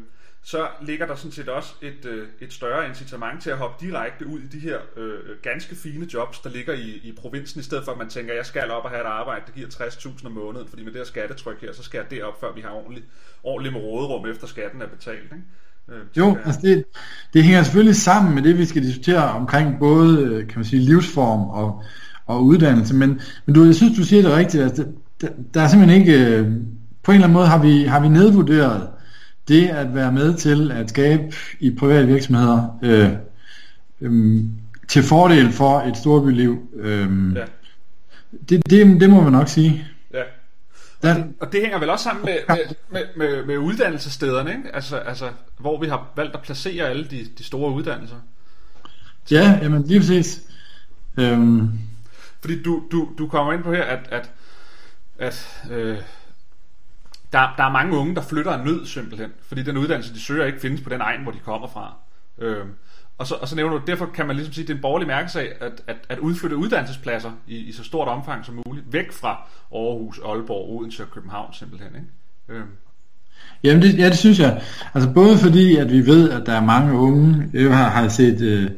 så 0.44 0.68
ligger 0.82 1.06
der 1.06 1.16
sådan 1.16 1.32
set 1.32 1.50
også 1.50 1.74
et, 1.82 2.06
øh, 2.06 2.28
et 2.42 2.54
større 2.54 2.88
incitament 2.88 3.42
til 3.44 3.50
at 3.50 3.58
hoppe 3.58 3.86
direkte 3.86 4.28
ud 4.28 4.40
i 4.40 4.48
de 4.48 4.60
her 4.60 4.78
øh, 4.98 5.20
ganske 5.44 5.76
fine 5.76 6.08
jobs, 6.14 6.40
der 6.40 6.50
ligger 6.50 6.74
i, 6.74 7.02
i 7.04 7.14
provinsen, 7.22 7.60
i 7.60 7.64
stedet 7.64 7.86
for 7.86 7.92
at 7.92 7.98
man 7.98 8.10
tænker, 8.10 8.34
jeg 8.34 8.46
skal 8.46 8.72
op 8.72 8.84
og 8.84 8.90
have 8.90 9.02
et 9.02 9.06
arbejde, 9.08 9.42
der 9.48 9.54
giver 9.54 9.68
60.000 9.68 10.26
om 10.26 10.32
måneden, 10.32 10.68
fordi 10.68 10.84
med 10.84 10.92
det 10.92 11.00
her 11.00 11.06
skattetryk 11.06 11.62
her, 11.62 11.74
så 11.74 11.84
skal 11.84 11.98
jeg 11.98 12.12
derop, 12.12 12.40
før 12.40 12.54
vi 12.56 12.62
har 12.62 12.70
ordentligt, 12.70 13.06
ordentligt 13.44 13.74
med 13.74 13.82
råderum 13.82 14.30
efter 14.30 14.48
skatten 14.48 14.82
er 14.82 14.88
betalt. 14.88 15.24
Ikke? 15.24 15.44
Øh, 15.90 16.18
jo, 16.18 16.38
altså 16.46 16.62
det, 16.64 16.84
det 17.34 17.44
hænger 17.44 17.64
selvfølgelig 17.64 17.96
sammen 17.96 18.36
med 18.36 18.44
det, 18.44 18.58
vi 18.58 18.66
skal 18.66 18.84
diskutere 18.84 19.32
omkring 19.32 19.80
både 19.80 20.24
øh, 20.24 20.48
kan 20.48 20.60
man 20.60 20.66
sige, 20.66 20.82
livsform 20.82 21.50
og, 21.50 21.84
og 22.26 22.44
uddannelse, 22.44 22.96
men, 22.96 23.22
men 23.46 23.56
du, 23.56 23.64
jeg 23.64 23.76
synes, 23.76 23.98
du 23.98 24.04
siger 24.04 24.22
det 24.22 24.32
rigtigt, 24.32 24.64
altså, 24.64 24.86
der, 25.22 25.28
der 25.54 25.62
er 25.62 25.68
simpelthen 25.68 26.02
ikke, 26.02 26.14
øh, 26.26 26.52
på 27.04 27.12
en 27.12 27.16
eller 27.16 27.28
anden 27.28 27.34
måde 27.34 27.48
har 27.48 27.62
vi, 27.62 27.84
har 27.84 28.00
vi 28.00 28.10
nedvurderet 28.10 28.88
det 29.48 29.68
at 29.68 29.96
være 29.96 30.12
med 30.12 30.34
til 30.34 30.72
at 30.72 30.90
skabe 30.90 31.24
i 31.60 31.76
private 31.80 32.08
virksomheder 32.08 32.80
øh, 32.84 33.12
øh, 34.02 34.44
til 34.88 35.04
fordel 35.04 35.52
for 35.52 35.80
et 35.80 35.98
storbyliv, 35.98 36.70
øh, 36.76 37.36
ja. 37.36 37.46
det, 38.50 38.70
det, 38.70 39.02
det 39.02 39.10
må 39.10 39.22
man 39.22 39.32
nok 39.32 39.48
sige. 39.48 39.88
Ja. 40.14 40.24
Og, 41.02 41.16
det, 41.16 41.34
og 41.40 41.52
det 41.52 41.62
hænger 41.62 41.80
vel 41.80 41.90
også 41.90 42.04
sammen 42.04 42.26
med, 42.26 42.38
med, 42.48 42.76
med, 42.90 43.02
med, 43.16 43.46
med 43.46 43.58
uddannelsesstederne, 43.58 44.52
ikke? 44.52 44.76
Altså, 44.76 44.98
altså, 44.98 45.30
hvor 45.58 45.80
vi 45.82 45.88
har 45.88 46.12
valgt 46.16 46.36
at 46.36 46.42
placere 46.42 46.90
alle 46.90 47.04
de, 47.04 47.28
de 47.38 47.44
store 47.44 47.74
uddannelser. 47.74 48.16
Ja, 49.32 49.60
jamen 49.62 49.84
lige 49.84 50.00
præcis. 50.00 50.42
Øhm. 51.18 51.70
Fordi 52.42 52.64
du, 52.64 52.84
du, 52.92 53.10
du 53.18 53.28
kommer 53.28 53.54
ind 53.54 53.64
på 53.64 53.74
her, 53.74 53.84
at, 53.84 54.00
at, 54.12 54.30
at 55.20 55.64
øh, 55.72 55.98
der, 57.34 57.54
der 57.58 57.64
er 57.64 57.72
mange 57.72 57.98
unge, 57.98 58.16
der 58.16 58.22
flytter 58.22 58.52
af 58.52 58.66
nød 58.66 58.86
simpelthen, 58.86 59.30
fordi 59.48 59.64
den 59.64 59.78
uddannelse, 59.78 60.14
de 60.14 60.20
søger, 60.20 60.46
ikke 60.46 60.60
findes 60.60 60.82
på 60.82 60.90
den 60.90 61.02
egen, 61.02 61.24
hvor 61.24 61.32
de 61.32 61.40
kommer 61.40 61.68
fra. 61.68 61.94
Øhm, 62.38 62.70
og, 63.18 63.28
så, 63.28 63.36
og 63.36 63.48
så 63.48 63.56
nævner 63.56 63.78
du, 63.78 63.82
derfor 63.88 64.06
kan 64.06 64.28
man 64.28 64.36
ligesom 64.36 64.54
sige, 64.54 64.64
at 64.64 64.68
det 64.68 64.74
er 64.74 64.78
en 64.78 64.82
borgerlig 64.82 65.08
mærkesag 65.08 65.52
at, 65.62 65.82
at, 65.88 65.96
at 66.10 66.20
udflytte 66.20 66.56
uddannelsespladser 66.56 67.32
i, 67.48 67.58
i 67.58 67.72
så 67.72 67.84
stort 67.84 68.08
omfang 68.08 68.46
som 68.46 68.62
muligt, 68.66 68.94
væk 68.94 69.12
fra 69.12 69.48
Aarhus, 69.74 70.20
Aalborg, 70.26 70.80
Odense 70.80 71.04
og 71.04 71.12
København 71.12 71.54
simpelthen. 71.54 71.90
Ikke? 71.96 72.60
Øhm. 72.60 72.70
Jamen 73.64 73.82
det, 73.82 73.98
ja, 73.98 74.06
det 74.06 74.18
synes 74.18 74.40
jeg. 74.40 74.62
Altså 74.94 75.10
både 75.10 75.38
fordi, 75.38 75.78
at 75.78 75.92
vi 75.92 76.06
ved, 76.06 76.30
at 76.30 76.46
der 76.46 76.54
er 76.54 76.66
mange 76.66 76.94
unge, 76.94 77.50
jeg 77.54 77.78
har, 77.78 77.90
har 77.90 78.08
set... 78.08 78.42
Øh, 78.42 78.72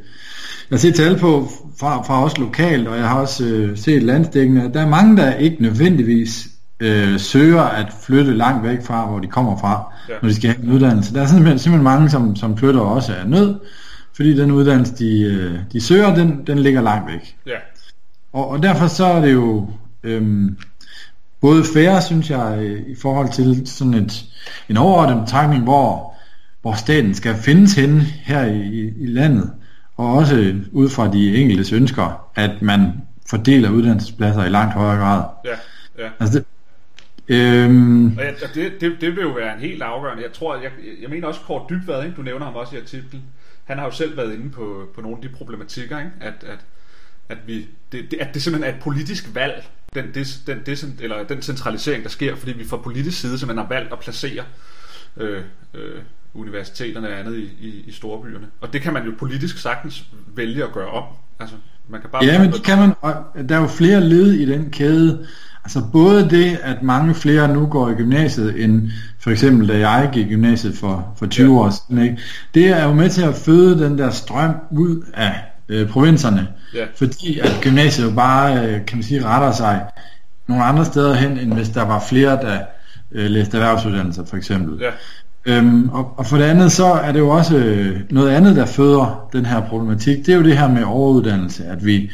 jeg 0.69 0.75
har 0.75 0.79
set 0.79 0.95
tal 0.95 1.19
på 1.19 1.47
fra, 1.79 2.01
fra 2.01 2.23
os 2.23 2.37
lokalt, 2.37 2.87
og 2.87 2.97
jeg 2.97 3.09
har 3.09 3.19
også 3.19 3.45
øh, 3.45 3.77
set 3.77 4.03
landstækkende, 4.03 4.73
der 4.73 4.81
er 4.81 4.87
mange, 4.87 5.17
der 5.17 5.35
ikke 5.35 5.61
nødvendigvis 5.61 6.47
øh, 6.79 7.19
søger 7.19 7.61
at 7.61 7.87
flytte 8.01 8.33
langt 8.33 8.63
væk 8.63 8.85
fra, 8.85 9.05
hvor 9.05 9.19
de 9.19 9.27
kommer 9.27 9.57
fra, 9.57 9.93
ja. 10.09 10.13
når 10.21 10.29
de 10.29 10.35
skal 10.35 10.49
have 10.49 10.63
en 10.63 10.71
uddannelse. 10.71 11.13
Der 11.13 11.21
er 11.21 11.27
simpelthen, 11.27 11.59
simpelthen 11.59 11.83
mange, 11.83 12.09
som, 12.09 12.35
som 12.35 12.57
flytter 12.57 12.81
også 12.81 13.13
af 13.13 13.29
nød, 13.29 13.59
fordi 14.15 14.37
den 14.37 14.51
uddannelse, 14.51 14.95
de, 14.95 15.21
øh, 15.21 15.59
de 15.71 15.81
søger, 15.81 16.15
den, 16.15 16.47
den 16.47 16.59
ligger 16.59 16.81
langt 16.81 17.11
væk. 17.11 17.35
Ja. 17.45 17.57
Og, 18.33 18.49
og 18.49 18.63
derfor 18.63 18.87
så 18.87 19.05
er 19.05 19.21
det 19.21 19.33
jo 19.33 19.67
øhm, 20.03 20.57
både 21.41 21.63
fair, 21.73 21.99
synes 21.99 22.29
jeg, 22.29 22.77
i 22.87 22.95
forhold 23.01 23.29
til 23.33 23.67
sådan 23.67 23.93
et, 23.93 24.25
en 24.69 24.77
overordnet 24.77 25.23
betragtning, 25.25 25.63
hvor, 25.63 26.13
hvor 26.61 26.73
staten 26.73 27.13
skal 27.13 27.35
findes 27.35 27.73
hen 27.73 28.01
her 28.01 28.45
i, 28.45 28.93
i 28.99 29.05
landet, 29.05 29.51
og 29.97 30.13
også 30.13 30.55
ud 30.71 30.89
fra 30.89 31.11
de 31.11 31.35
enkeltes 31.35 31.71
ønsker, 31.71 32.29
at 32.35 32.61
man 32.61 32.93
fordeler 33.29 33.69
uddannelsespladser 33.69 34.45
i 34.45 34.49
langt 34.49 34.73
højere 34.73 34.99
grad. 34.99 35.23
Ja, 35.45 35.49
ja. 36.03 36.09
Altså 36.19 36.39
det, 36.39 36.45
Øhm... 37.29 38.17
Og 38.17 38.23
ja, 38.23 38.31
det, 38.53 38.81
det, 38.81 38.97
det 39.01 39.15
vil 39.15 39.21
jo 39.21 39.29
være 39.29 39.53
en 39.53 39.59
helt 39.59 39.81
afgørende. 39.81 40.23
Jeg 40.23 40.33
tror, 40.33 40.55
jeg, 40.55 40.71
jeg 41.01 41.09
mener 41.09 41.27
også 41.27 41.41
Kort 41.41 41.69
Dybvad, 41.69 42.03
ikke? 42.03 42.15
du 42.15 42.21
nævner 42.21 42.45
ham 42.45 42.55
også 42.55 42.75
i 42.75 42.79
artiklen. 42.79 43.23
Han 43.63 43.77
har 43.77 43.85
jo 43.85 43.91
selv 43.91 44.17
været 44.17 44.33
inde 44.33 44.49
på, 44.49 44.89
på 44.95 45.01
nogle 45.01 45.17
af 45.17 45.21
de 45.21 45.29
problematikker, 45.29 45.99
ikke? 45.99 46.11
At, 46.21 46.33
at, 46.43 46.59
at, 47.29 47.37
vi, 47.47 47.67
det, 47.91 48.11
det, 48.11 48.17
at 48.17 48.33
det 48.33 48.41
simpelthen 48.41 48.73
er 48.73 48.77
et 48.77 48.83
politisk 48.83 49.29
valg, 49.33 49.69
den, 49.93 50.13
des, 50.13 50.39
den, 50.47 50.61
des, 50.65 50.85
eller 50.99 51.23
den 51.23 51.41
centralisering, 51.41 52.03
der 52.03 52.09
sker, 52.09 52.35
fordi 52.35 52.51
vi 52.51 52.65
fra 52.65 52.77
politisk 52.77 53.19
side 53.19 53.39
simpelthen 53.39 53.67
har 53.67 53.75
valgt 53.75 53.93
at 53.93 53.99
placere 53.99 54.43
øh, 55.17 55.41
øh, 55.73 56.01
universiteterne 56.33 57.07
og 57.07 57.19
andet 57.19 57.37
i, 57.37 57.49
i, 57.59 57.83
i 57.87 57.91
storbyerne. 57.91 58.47
Og 58.61 58.73
det 58.73 58.81
kan 58.81 58.93
man 58.93 59.05
jo 59.05 59.11
politisk 59.19 59.57
sagtens 59.57 60.05
vælge 60.35 60.63
at 60.63 60.71
gøre 60.71 60.89
om. 60.89 61.03
Altså, 61.39 61.55
man 61.89 62.01
kan 62.01 62.09
bare 62.09 62.25
ja, 62.25 62.39
men 62.41 62.51
det 62.51 62.63
kan 62.63 62.77
man, 62.77 62.93
der 63.49 63.55
er 63.55 63.61
jo 63.61 63.67
flere 63.67 64.01
led 64.01 64.31
i 64.31 64.45
den 64.45 64.71
kæde. 64.71 65.27
Altså 65.63 65.81
både 65.91 66.29
det, 66.29 66.59
at 66.63 66.83
mange 66.83 67.15
flere 67.15 67.53
nu 67.53 67.65
går 67.65 67.89
i 67.89 67.93
gymnasiet, 67.93 68.63
end 68.63 68.89
for 69.19 69.31
eksempel 69.31 69.67
da 69.67 69.89
jeg 69.89 70.09
gik 70.13 70.27
i 70.27 70.29
gymnasiet 70.29 70.77
for, 70.77 71.13
for 71.17 71.25
20 71.25 71.53
ja. 71.53 71.59
år 71.59 71.69
siden, 71.69 72.03
ikke? 72.03 72.17
det 72.53 72.67
er 72.67 72.85
jo 72.85 72.93
med 72.93 73.09
til 73.09 73.21
at 73.21 73.35
føde 73.35 73.83
den 73.83 73.97
der 73.97 74.09
strøm 74.09 74.51
ud 74.71 75.05
af 75.13 75.33
øh, 75.69 75.89
provinserne. 75.89 76.47
Ja. 76.75 76.85
Fordi 76.95 77.39
at 77.39 77.59
gymnasiet 77.61 78.05
jo 78.05 78.11
bare, 78.11 78.65
øh, 78.65 78.85
kan 78.85 78.97
man 78.97 79.03
sige, 79.03 79.25
retter 79.25 79.51
sig 79.51 79.85
nogle 80.47 80.63
andre 80.63 80.85
steder 80.85 81.15
hen, 81.15 81.39
end 81.39 81.53
hvis 81.53 81.69
der 81.69 81.85
var 81.85 81.99
flere, 82.09 82.31
der 82.31 82.59
øh, 83.11 83.25
læste 83.25 83.57
erhvervsuddannelser 83.57 84.25
for 84.25 84.37
eksempel. 84.37 84.79
Ja. 84.79 84.91
Øhm, 85.45 85.89
og, 85.89 86.13
og 86.17 86.25
for 86.25 86.37
det 86.37 86.43
andet, 86.43 86.71
så 86.71 86.85
er 86.85 87.11
det 87.11 87.19
jo 87.19 87.29
også 87.29 87.57
øh, 87.57 87.99
noget 88.09 88.29
andet, 88.29 88.55
der 88.55 88.65
føder 88.65 89.29
den 89.33 89.45
her 89.45 89.61
problematik. 89.61 90.25
Det 90.25 90.29
er 90.29 90.37
jo 90.37 90.43
det 90.43 90.57
her 90.57 90.67
med 90.67 90.83
overuddannelse, 90.83 91.65
at 91.65 91.85
vi, 91.85 92.11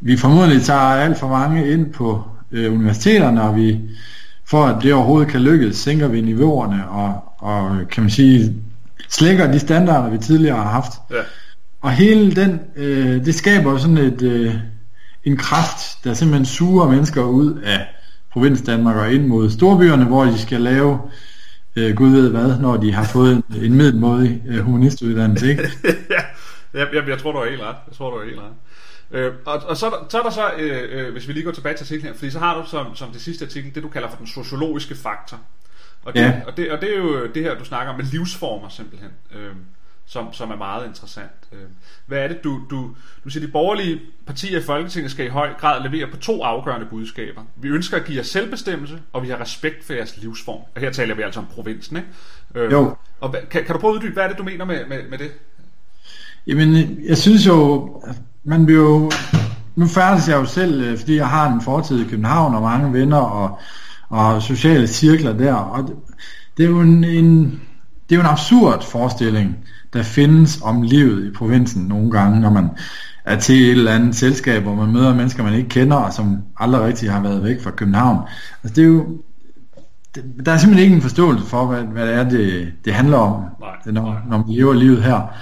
vi 0.00 0.16
formodentlig 0.16 0.62
tager 0.62 0.80
alt 0.80 1.18
for 1.18 1.28
mange 1.28 1.72
ind 1.72 1.92
på 1.92 2.24
øh, 2.52 2.72
universiteterne, 2.72 3.42
og 3.42 3.56
vi, 3.56 3.80
for 4.44 4.64
at 4.64 4.82
det 4.82 4.94
overhovedet 4.94 5.28
kan 5.28 5.40
lykkes, 5.40 5.76
sænker 5.76 6.08
vi 6.08 6.20
niveauerne, 6.20 6.88
og, 6.88 7.24
og 7.38 7.88
kan 7.90 8.02
man 8.02 8.10
sige, 8.10 8.54
slækker 9.08 9.52
de 9.52 9.58
standarder, 9.58 10.10
vi 10.10 10.18
tidligere 10.18 10.56
har 10.56 10.70
haft. 10.70 10.92
Ja. 11.10 11.22
Og 11.80 11.92
hele 11.92 12.36
den, 12.36 12.60
øh, 12.76 13.24
det 13.24 13.34
skaber 13.34 13.78
sådan 13.78 13.98
et, 13.98 14.22
øh, 14.22 14.54
en 15.24 15.36
kraft, 15.36 16.04
der 16.04 16.14
simpelthen 16.14 16.46
suger 16.46 16.90
mennesker 16.90 17.22
ud 17.22 17.60
af 17.64 17.86
provins 18.32 18.62
Danmark 18.62 18.96
og 18.96 19.12
ind 19.12 19.26
mod 19.26 19.50
storbyerne, 19.50 20.04
hvor 20.04 20.24
de 20.24 20.38
skal 20.38 20.60
lave 20.60 20.98
øh, 21.76 21.96
gud 21.96 22.10
ved 22.10 22.30
hvad, 22.30 22.58
når 22.58 22.76
de 22.76 22.92
har 22.92 23.04
fået 23.04 23.32
en, 23.32 23.44
en 23.62 23.74
middelmådig 23.74 24.42
øh, 24.48 24.58
humanistuddannelse, 24.58 25.50
ikke? 25.50 25.62
ja, 26.10 26.22
jeg, 26.74 26.88
jeg, 26.94 27.08
jeg 27.08 27.18
tror, 27.18 27.32
du 27.32 27.38
har 27.38 27.48
helt 27.48 27.62
ret. 27.62 27.76
Jeg 27.88 27.96
tror, 27.96 28.10
du 28.10 28.16
har 28.18 28.24
helt 28.24 28.38
ret. 28.38 28.52
Øh, 29.12 29.32
og, 29.46 29.62
og 29.66 29.76
så, 29.76 29.86
er 29.86 29.90
der- 29.90 30.06
så 30.08 30.18
er 30.18 30.22
der 30.22 30.30
så, 30.30 30.50
øh, 30.58 31.06
øh, 31.06 31.12
hvis 31.12 31.28
vi 31.28 31.32
lige 31.32 31.44
går 31.44 31.50
tilbage 31.52 31.76
til 31.76 31.84
artiklen 31.84 32.12
her, 32.12 32.18
fordi 32.18 32.30
så 32.30 32.38
har 32.38 32.62
du 32.62 32.68
som, 32.68 32.96
som 32.96 33.10
det 33.10 33.20
sidste 33.20 33.44
artikel, 33.44 33.74
det 33.74 33.82
du 33.82 33.88
kalder 33.88 34.08
for 34.08 34.16
den 34.16 34.26
sociologiske 34.26 34.94
faktor. 34.94 35.40
Og 36.04 36.14
det, 36.14 36.20
Ja. 36.20 36.40
og 36.46 36.56
det, 36.56 36.70
og 36.72 36.80
det 36.80 36.92
er 36.94 36.98
jo 36.98 37.26
det 37.26 37.42
her, 37.42 37.58
du 37.58 37.64
snakker 37.64 37.92
om 37.92 37.98
med 37.98 38.04
livsformer 38.06 38.68
simpelthen, 38.68 39.10
øh, 39.34 39.50
som, 40.06 40.32
som 40.32 40.50
er 40.50 40.56
meget 40.56 40.86
interessant. 40.86 41.30
Øh, 41.52 41.58
hvad 42.06 42.18
er 42.18 42.28
det, 42.28 42.44
du, 42.44 42.60
du, 42.70 42.90
du 43.24 43.30
siger, 43.30 43.46
de 43.46 43.52
borgerlige 43.52 44.00
partier 44.26 44.58
i 44.58 44.62
Folketinget 44.62 45.10
skal 45.10 45.26
i 45.26 45.28
høj 45.28 45.48
grad 45.60 45.90
levere 45.90 46.10
på 46.10 46.16
to 46.16 46.42
afgørende 46.42 46.86
budskaber. 46.86 47.42
Vi 47.56 47.68
ønsker 47.68 47.96
at 47.96 48.04
give 48.04 48.16
jer 48.16 48.22
selvbestemmelse, 48.24 48.98
og 49.12 49.22
vi 49.22 49.28
har 49.28 49.40
respekt 49.40 49.84
for 49.84 49.92
jeres 49.92 50.16
livsform. 50.16 50.60
Og 50.74 50.80
her 50.80 50.90
taler 50.92 51.14
vi 51.14 51.22
altså 51.22 51.40
om 51.40 51.46
provinsen, 51.46 51.96
ikke? 51.96 52.08
Øh, 52.54 52.72
Jo. 52.72 52.96
Og 53.20 53.36
kan, 53.50 53.64
kan 53.64 53.74
du 53.74 53.80
prøve 53.80 53.92
at 53.92 53.96
uddybe, 53.96 54.12
hvad 54.12 54.24
er 54.24 54.28
det, 54.28 54.38
du 54.38 54.42
mener 54.42 54.64
med, 54.64 54.86
med, 54.86 55.08
med 55.08 55.18
det? 55.18 55.32
Jamen, 56.46 57.00
jeg 57.08 57.18
synes 57.18 57.46
jo, 57.46 58.02
man 58.44 58.66
vil 58.66 58.74
jo... 58.74 59.10
Nu 59.76 59.86
færdes 59.86 60.28
jeg 60.28 60.36
jo 60.36 60.44
selv, 60.44 60.82
øh, 60.82 60.98
fordi 60.98 61.16
jeg 61.16 61.28
har 61.28 61.52
en 61.52 61.60
fortid 61.60 62.00
i 62.00 62.08
København 62.08 62.54
og 62.54 62.62
mange 62.62 62.92
venner 62.92 63.16
og, 63.16 63.58
og 64.08 64.42
sociale 64.42 64.86
cirkler 64.86 65.32
der. 65.32 65.54
Og 65.54 65.88
det, 65.88 65.96
det 66.56 66.64
er 66.64 66.68
jo 66.68 66.80
en, 66.80 67.04
en, 67.04 67.60
det 68.08 68.14
er 68.14 68.16
jo 68.16 68.20
en 68.20 68.26
absurd 68.26 68.84
forestilling, 68.84 69.56
der 69.92 70.02
findes 70.02 70.60
om 70.62 70.82
livet 70.82 71.26
i 71.26 71.30
provinsen 71.30 71.82
nogle 71.82 72.10
gange, 72.10 72.40
når 72.40 72.50
man 72.50 72.70
er 73.24 73.38
til 73.38 73.62
et 73.62 73.70
eller 73.70 73.92
andet 73.92 74.16
selskab, 74.16 74.62
hvor 74.62 74.74
man 74.74 74.92
møder 74.92 75.14
mennesker, 75.14 75.42
man 75.42 75.54
ikke 75.54 75.68
kender, 75.68 75.96
og 75.96 76.12
som 76.12 76.38
aldrig 76.58 76.82
rigtig 76.82 77.10
har 77.10 77.22
været 77.22 77.44
væk 77.44 77.62
fra 77.62 77.70
København. 77.70 78.18
Altså, 78.62 78.74
det 78.74 78.82
er 78.82 78.88
jo, 78.88 79.06
det, 80.14 80.24
der 80.46 80.52
er 80.52 80.56
simpelthen 80.56 80.84
ikke 80.84 80.96
en 80.96 81.02
forståelse 81.02 81.46
for, 81.46 81.66
hvad, 81.66 81.82
hvad 81.82 82.06
det 82.06 82.14
er, 82.14 82.28
det, 82.28 82.72
det 82.84 82.94
handler 82.94 83.16
om, 83.16 83.42
Nej, 83.60 83.70
når, 83.86 84.02
nej. 84.02 84.20
når 84.28 84.38
man 84.38 84.46
lever 84.48 84.72
livet 84.74 85.02
her. 85.02 85.34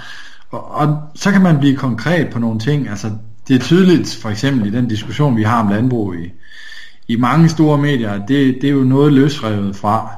Og, 0.51 0.71
og 0.71 0.97
så 1.15 1.31
kan 1.31 1.41
man 1.41 1.59
blive 1.59 1.75
konkret 1.75 2.29
på 2.29 2.39
nogle 2.39 2.59
ting. 2.59 2.89
Altså, 2.89 3.11
det 3.47 3.55
er 3.55 3.59
tydeligt, 3.59 4.19
for 4.21 4.29
eksempel 4.29 4.67
i 4.67 4.69
den 4.71 4.87
diskussion, 4.87 5.37
vi 5.37 5.43
har 5.43 5.63
om 5.63 5.69
landbrug 5.69 6.15
i, 6.15 6.31
i 7.07 7.15
mange 7.15 7.49
store 7.49 7.77
medier, 7.77 8.25
det, 8.25 8.57
det 8.61 8.63
er 8.63 8.73
jo 8.73 8.83
noget 8.83 9.13
løsrevet 9.13 9.75
fra 9.75 10.09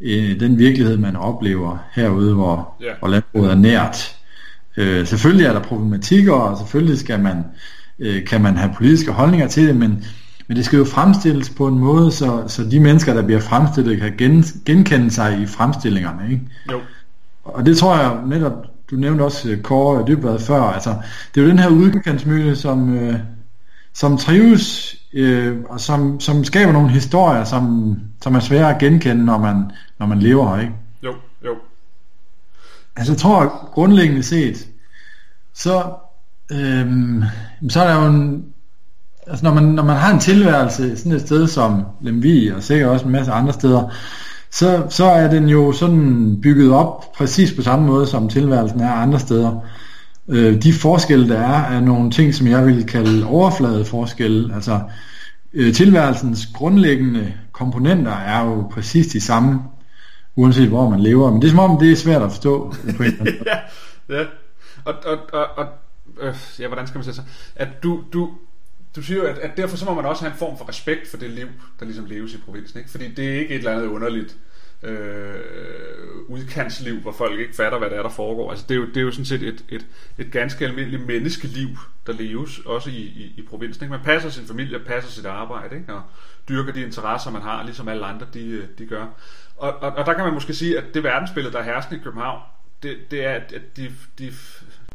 øh, 0.00 0.40
den 0.40 0.58
virkelighed, 0.58 0.96
man 0.96 1.16
oplever 1.16 1.78
herude, 1.92 2.34
hvor, 2.34 2.74
Ja. 2.80 2.92
hvor 2.98 3.08
landbruget 3.08 3.50
er 3.50 3.54
nært. 3.54 4.16
Øh, 4.76 5.06
selvfølgelig 5.06 5.46
er 5.46 5.52
der 5.52 5.60
problematikker, 5.60 6.32
og 6.32 6.58
selvfølgelig 6.58 6.98
skal 6.98 7.20
man, 7.20 7.44
øh, 7.98 8.24
kan 8.24 8.40
man 8.42 8.56
have 8.56 8.72
politiske 8.76 9.12
holdninger 9.12 9.48
til 9.48 9.68
det, 9.68 9.76
men, 9.76 10.04
men 10.48 10.56
det 10.56 10.64
skal 10.64 10.76
jo 10.76 10.84
fremstilles 10.84 11.50
på 11.50 11.66
en 11.66 11.78
måde, 11.78 12.12
så, 12.12 12.42
så 12.46 12.64
de 12.70 12.80
mennesker, 12.80 13.14
der 13.14 13.22
bliver 13.22 13.40
fremstillet, 13.40 14.00
kan 14.00 14.12
gen, 14.18 14.44
genkende 14.66 15.10
sig 15.10 15.40
i 15.42 15.46
fremstillingerne. 15.46 16.30
Ikke? 16.30 16.42
Jo. 16.72 16.80
Og 17.44 17.66
det 17.66 17.76
tror 17.78 17.96
jeg 17.96 18.16
netop, 18.26 18.66
du 18.94 19.00
nævnte 19.00 19.22
også 19.22 19.50
øh, 19.50 19.62
Kåre 19.62 20.04
Dybvad 20.06 20.38
før, 20.38 20.62
altså 20.62 20.94
det 21.34 21.40
er 21.40 21.44
jo 21.44 21.50
den 21.50 21.58
her 21.58 21.68
udkantsmyte, 21.68 22.56
som, 22.56 22.96
øh, 22.96 23.18
som 23.92 24.18
trives, 24.18 24.96
øh, 25.12 25.56
og 25.68 25.80
som, 25.80 26.20
som 26.20 26.44
skaber 26.44 26.72
nogle 26.72 26.90
historier, 26.90 27.44
som, 27.44 27.94
som 28.22 28.34
er 28.34 28.40
svære 28.40 28.74
at 28.74 28.80
genkende, 28.80 29.24
når 29.24 29.38
man, 29.38 29.70
når 29.98 30.06
man 30.06 30.18
lever 30.18 30.54
her, 30.54 30.62
ikke? 30.62 30.74
Jo, 31.02 31.14
jo. 31.44 31.54
Altså 32.96 33.12
jeg 33.12 33.18
tror 33.18 33.70
grundlæggende 33.72 34.22
set, 34.22 34.68
så, 35.54 35.84
øhm, 36.52 37.24
så 37.68 37.80
er 37.80 37.86
der 37.86 38.02
jo 38.02 38.08
en, 38.10 38.44
altså 39.26 39.44
når 39.44 39.54
man, 39.54 39.64
når 39.64 39.82
man 39.82 39.96
har 39.96 40.12
en 40.12 40.20
tilværelse 40.20 40.96
sådan 40.96 41.12
et 41.12 41.20
sted 41.20 41.46
som 41.46 41.84
Lemvig, 42.00 42.54
og 42.54 42.62
sikkert 42.62 42.88
også 42.88 43.06
en 43.06 43.12
masse 43.12 43.32
andre 43.32 43.52
steder, 43.52 43.92
så, 44.54 44.86
så 44.90 45.04
er 45.04 45.30
den 45.30 45.48
jo 45.48 45.72
sådan 45.72 46.38
bygget 46.42 46.72
op 46.72 47.12
præcis 47.12 47.52
på 47.52 47.62
samme 47.62 47.86
måde, 47.86 48.06
som 48.06 48.28
tilværelsen 48.28 48.80
er 48.80 48.92
andre 48.92 49.20
steder. 49.20 49.60
Øh, 50.28 50.62
de 50.62 50.72
forskelle, 50.72 51.28
der 51.28 51.38
er, 51.38 51.76
er 51.76 51.80
nogle 51.80 52.10
ting, 52.10 52.34
som 52.34 52.46
jeg 52.46 52.66
vil 52.66 52.86
kalde 52.86 53.26
overfladeforskelle. 53.26 54.54
Altså, 54.54 54.80
øh, 55.54 55.74
tilværelsens 55.74 56.48
grundlæggende 56.54 57.32
komponenter 57.52 58.12
er 58.12 58.44
jo 58.44 58.68
præcis 58.70 59.06
de 59.06 59.20
samme, 59.20 59.60
uanset 60.36 60.68
hvor 60.68 60.90
man 60.90 61.00
lever. 61.00 61.30
Men 61.30 61.42
det 61.42 61.46
er 61.46 61.50
som 61.50 61.58
om, 61.58 61.78
det 61.78 61.92
er 61.92 61.96
svært 61.96 62.22
at 62.22 62.30
forstå. 62.30 62.74
På 62.96 63.02
en 63.02 63.04
eller 63.04 63.20
anden 63.20 63.34
måde. 63.38 63.50
ja, 64.08 64.18
ja. 64.18 64.24
Og, 64.84 64.94
og, 65.06 65.18
og, 65.32 65.46
og 65.56 65.66
øh, 66.20 66.34
ja, 66.60 66.66
hvordan 66.66 66.86
skal 66.86 66.98
man 66.98 67.04
sige 67.04 67.14
så? 67.14 67.22
At 67.56 67.68
du, 67.82 68.00
du, 68.12 68.30
du 68.96 69.02
siger 69.02 69.20
jo, 69.20 69.26
at, 69.26 69.38
at 69.38 69.56
derfor 69.56 69.76
så 69.76 69.84
må 69.84 69.94
man 69.94 70.04
også 70.04 70.22
have 70.22 70.32
en 70.32 70.38
form 70.38 70.58
for 70.58 70.68
respekt 70.68 71.08
for 71.08 71.16
det 71.16 71.30
liv, 71.30 71.48
der 71.80 71.86
ligesom 71.86 72.06
leves 72.06 72.34
i 72.34 72.38
provinsen. 72.38 72.78
Ikke? 72.78 72.90
Fordi 72.90 73.08
det 73.08 73.28
er 73.28 73.38
ikke 73.38 73.54
et 73.54 73.58
eller 73.58 73.72
andet 73.72 73.86
underligt 73.86 74.36
øh, 74.82 75.40
udkantsliv, 76.28 77.00
hvor 77.00 77.12
folk 77.12 77.40
ikke 77.40 77.54
fatter, 77.54 77.78
hvad 77.78 77.90
det 77.90 77.98
er, 77.98 78.02
der 78.02 78.08
foregår. 78.08 78.50
Altså, 78.50 78.64
det, 78.68 78.74
er 78.74 78.78
jo, 78.78 78.86
det 78.86 78.96
er 78.96 79.00
jo 79.00 79.10
sådan 79.10 79.24
set 79.24 79.42
et, 79.42 79.64
et, 79.68 79.86
et 80.18 80.32
ganske 80.32 80.64
almindeligt 80.64 81.06
menneskeliv, 81.06 81.68
der 82.06 82.12
leves, 82.12 82.58
også 82.58 82.90
i, 82.90 82.92
i, 82.92 83.34
i 83.36 83.42
provinsen. 83.50 83.84
Ikke? 83.84 83.90
Man 83.90 84.04
passer 84.04 84.30
sin 84.30 84.46
familie, 84.46 84.78
passer 84.78 85.10
sit 85.10 85.26
arbejde, 85.26 85.76
ikke? 85.76 85.94
og 85.94 86.02
dyrker 86.48 86.72
de 86.72 86.82
interesser, 86.82 87.30
man 87.30 87.42
har, 87.42 87.64
ligesom 87.64 87.88
alle 87.88 88.06
andre, 88.06 88.26
de, 88.34 88.68
de 88.78 88.86
gør. 88.86 89.06
Og, 89.56 89.74
og, 89.74 89.92
og 89.92 90.06
der 90.06 90.12
kan 90.14 90.24
man 90.24 90.34
måske 90.34 90.54
sige, 90.54 90.78
at 90.78 90.84
det 90.94 91.02
verdensbillede, 91.02 91.52
der 91.52 91.58
er 91.58 91.64
herskende 91.64 92.00
i 92.00 92.04
København, 92.04 92.40
det, 92.82 92.96
det 93.10 93.24
er, 93.24 93.30
at 93.30 93.52
at 93.52 93.76
de, 93.76 93.92
de, 94.18 94.32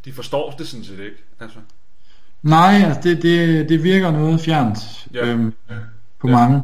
de 0.06 0.14
forstår 0.14 0.52
det 0.52 0.68
sådan 0.68 0.86
set 0.86 1.00
ikke. 1.00 1.24
Altså, 1.40 1.60
Nej, 2.44 2.82
altså 2.86 3.02
det, 3.04 3.22
det, 3.22 3.70
det 3.70 3.84
virker 3.84 4.12
noget 4.12 4.42
fjernt 4.42 4.78
Ja. 5.14 5.26
øhm, 5.26 5.54
på 6.20 6.28
Ja. 6.28 6.34
mange. 6.34 6.64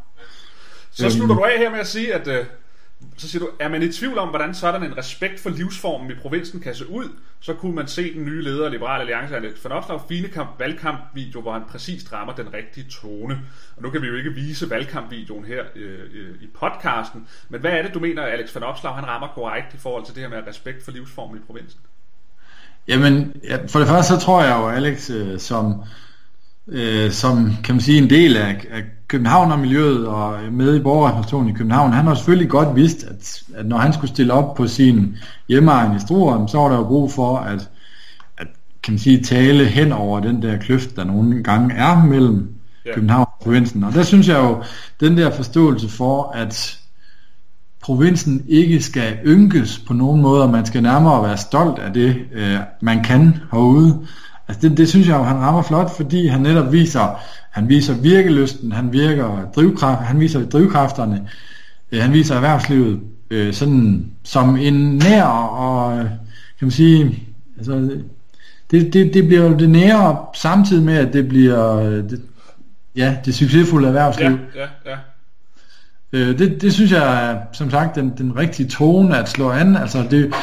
Så 0.92 1.06
Øhm. 1.06 1.12
slutter 1.12 1.36
du 1.36 1.44
af 1.44 1.58
her 1.58 1.70
med 1.70 1.80
at 1.80 1.88
sige, 1.88 2.14
at 2.14 2.28
øh, 2.28 2.46
så 3.18 3.30
siger 3.30 3.40
du, 3.40 3.50
er 3.60 3.70
man 3.70 3.82
i 3.84 3.92
tvivl 3.92 4.18
om, 4.18 4.30
hvordan 4.30 4.54
sådan 4.54 4.84
en 4.84 4.98
respekt 4.98 5.40
for 5.40 5.50
livsformen 5.50 6.12
i 6.12 6.14
provinsen 6.22 6.60
kan 6.60 6.76
se 6.76 6.90
ud, 6.90 7.10
så 7.40 7.54
kunne 7.54 7.76
man 7.76 7.88
se 7.88 8.14
den 8.14 8.26
nye 8.26 8.42
leder 8.42 8.66
af 8.66 8.72
Liberal 8.72 9.00
Alliance, 9.02 9.36
Alex 9.36 9.64
van 9.64 9.72
Opslag, 9.72 10.00
fine 10.10 10.28
kamp, 10.28 10.50
valgkampvideo, 10.60 11.42
hvor 11.42 11.54
han 11.54 11.62
præcist 11.72 12.14
rammer 12.14 12.34
den 12.36 12.54
rigtige 12.54 12.88
tone. 12.90 13.42
Og 13.78 13.84
nu 13.84 13.90
kan 13.90 14.02
vi 14.02 14.08
jo 14.08 14.16
ikke 14.16 14.30
vise 14.34 14.70
valgkampvideoen 14.70 15.46
her 15.46 15.64
øh, 15.76 16.00
øh, 16.14 16.36
i 16.42 16.48
podcasten, 16.60 17.28
men 17.50 17.62
hvad 17.62 17.72
er 17.72 17.82
det, 17.82 17.94
du 17.94 18.00
mener, 18.00 18.24
Alex 18.24 18.56
van 18.56 18.64
Opslag, 18.64 18.94
han 18.96 19.08
rammer 19.08 19.28
korrekt 19.28 19.74
i 19.74 19.78
forhold 19.78 20.06
til 20.06 20.16
det 20.16 20.22
her 20.24 20.30
med 20.30 20.48
respekt 20.48 20.86
for 20.86 20.92
livsformen 20.92 21.38
i 21.38 21.42
provinsen? 21.48 21.80
Jamen, 22.88 23.34
ja, 23.50 23.58
for 23.68 23.80
det 23.80 23.88
første 23.88 24.14
så 24.14 24.20
tror 24.20 24.44
jeg 24.44 24.56
jo, 24.60 24.68
Alex, 24.68 25.10
øh, 25.10 25.40
som, 25.40 25.74
øh, 26.68 27.12
som 27.12 27.54
kan 27.64 27.76
man 27.76 27.82
sige 27.82 27.98
en 27.98 28.10
del 28.10 28.38
af, 28.38 28.66
af 28.72 28.84
København 29.08 29.52
og 29.52 29.60
miljøet 29.60 30.08
og 30.08 30.40
med 30.52 30.76
i 30.76 30.80
borgerrepræsentationen 30.80 31.50
i 31.50 31.58
København, 31.58 31.94
han 31.94 32.06
har 32.06 32.16
selvfølgelig 32.16 32.50
godt 32.50 32.76
vidst, 32.76 33.04
at, 33.04 33.42
at 33.56 33.66
når 33.66 33.78
han 33.78 33.94
skulle 33.94 34.12
stille 34.12 34.34
op 34.34 34.56
på 34.56 34.68
sin 34.68 35.18
hjemmeegn 35.50 35.96
i 35.96 36.00
Struer, 36.00 36.48
så 36.48 36.58
var 36.58 36.70
der 36.70 36.76
jo 36.78 36.84
brug 36.84 37.12
for 37.12 37.38
at, 37.38 37.70
at 38.38 38.48
kan 38.84 38.94
man 38.94 39.00
sige, 39.00 39.24
tale 39.24 39.66
hen 39.66 39.92
over 39.92 40.20
den 40.20 40.42
der 40.42 40.58
kløft, 40.58 40.96
der 40.96 41.04
nogle 41.04 41.44
gange 41.44 41.76
er 41.76 42.04
mellem 42.04 42.56
Ja. 42.86 42.94
København 42.94 43.28
og 43.32 43.44
provinsen. 43.44 43.84
Og 43.84 43.94
der 43.94 44.04
synes 44.04 44.28
jeg 44.28 44.38
jo, 44.38 44.64
den 45.00 45.18
der 45.18 45.32
forståelse 45.32 45.90
for, 45.90 46.32
at 46.36 46.80
provinsen 47.86 48.46
ikke 48.48 48.82
skal 48.82 49.18
ynkes 49.26 49.80
på 49.88 49.94
nogen 49.94 50.22
måde, 50.22 50.44
og 50.44 50.50
man 50.50 50.66
skal 50.66 50.84
nærmere 50.84 51.24
være 51.24 51.38
stolt 51.38 51.80
af 51.80 51.94
det, 51.94 52.16
øh, 52.34 52.58
man 52.82 53.04
kan 53.04 53.38
herude. 53.52 54.00
Altså 54.48 54.70
det, 54.70 54.78
det 54.78 54.90
synes 54.90 55.08
jeg 55.08 55.18
jo, 55.18 55.24
han 55.24 55.38
rammer 55.38 55.62
flot, 55.62 55.96
fordi 55.96 56.28
han 56.28 56.42
netop 56.42 56.72
viser, 56.72 57.20
han 57.52 57.70
viser 57.70 57.94
virkelysten, 57.94 58.72
han 58.72 58.94
virker 58.94 59.52
drivkraft, 59.56 60.02
han 60.02 60.20
viser 60.20 60.46
drivkræfterne, 60.46 61.30
øh, 61.92 62.02
han 62.02 62.14
viser 62.14 62.36
erhvervslivet 62.36 63.00
øh, 63.30 63.54
sådan 63.54 64.12
som 64.24 64.58
en 64.58 64.98
nær 64.98 65.24
og, 65.24 65.98
øh, 65.98 66.04
kan 66.60 66.66
man 66.66 66.72
sige, 66.72 67.24
altså, 67.58 67.74
det, 68.72 68.94
det, 68.94 69.14
det 69.14 69.28
bliver 69.28 69.44
jo 69.44 69.58
det 69.58 69.70
nære, 69.70 70.18
samtidig 70.34 70.84
med, 70.84 70.98
at 70.98 71.14
det 71.14 71.28
bliver, 71.28 71.78
øh, 71.78 71.92
det, 71.92 72.22
ja, 72.96 73.18
det 73.26 73.36
succesfulde 73.36 73.88
erhvervsliv. 73.88 74.38
Ja, 74.56 74.62
ja, 74.62 74.92
ja. 74.92 74.98
Øh, 76.16 76.40
det, 76.40 76.62
det 76.62 76.74
synes 76.74 76.92
jeg 76.92 77.32
er, 77.32 77.38
som 77.54 77.72
sagt, 77.72 77.96
den, 77.96 78.14
den 78.18 78.36
rigtige 78.38 78.70
tone 78.70 79.18
at 79.18 79.30
slå 79.30 79.50
an. 79.50 79.76
Altså 79.76 80.08
det, 80.12 80.34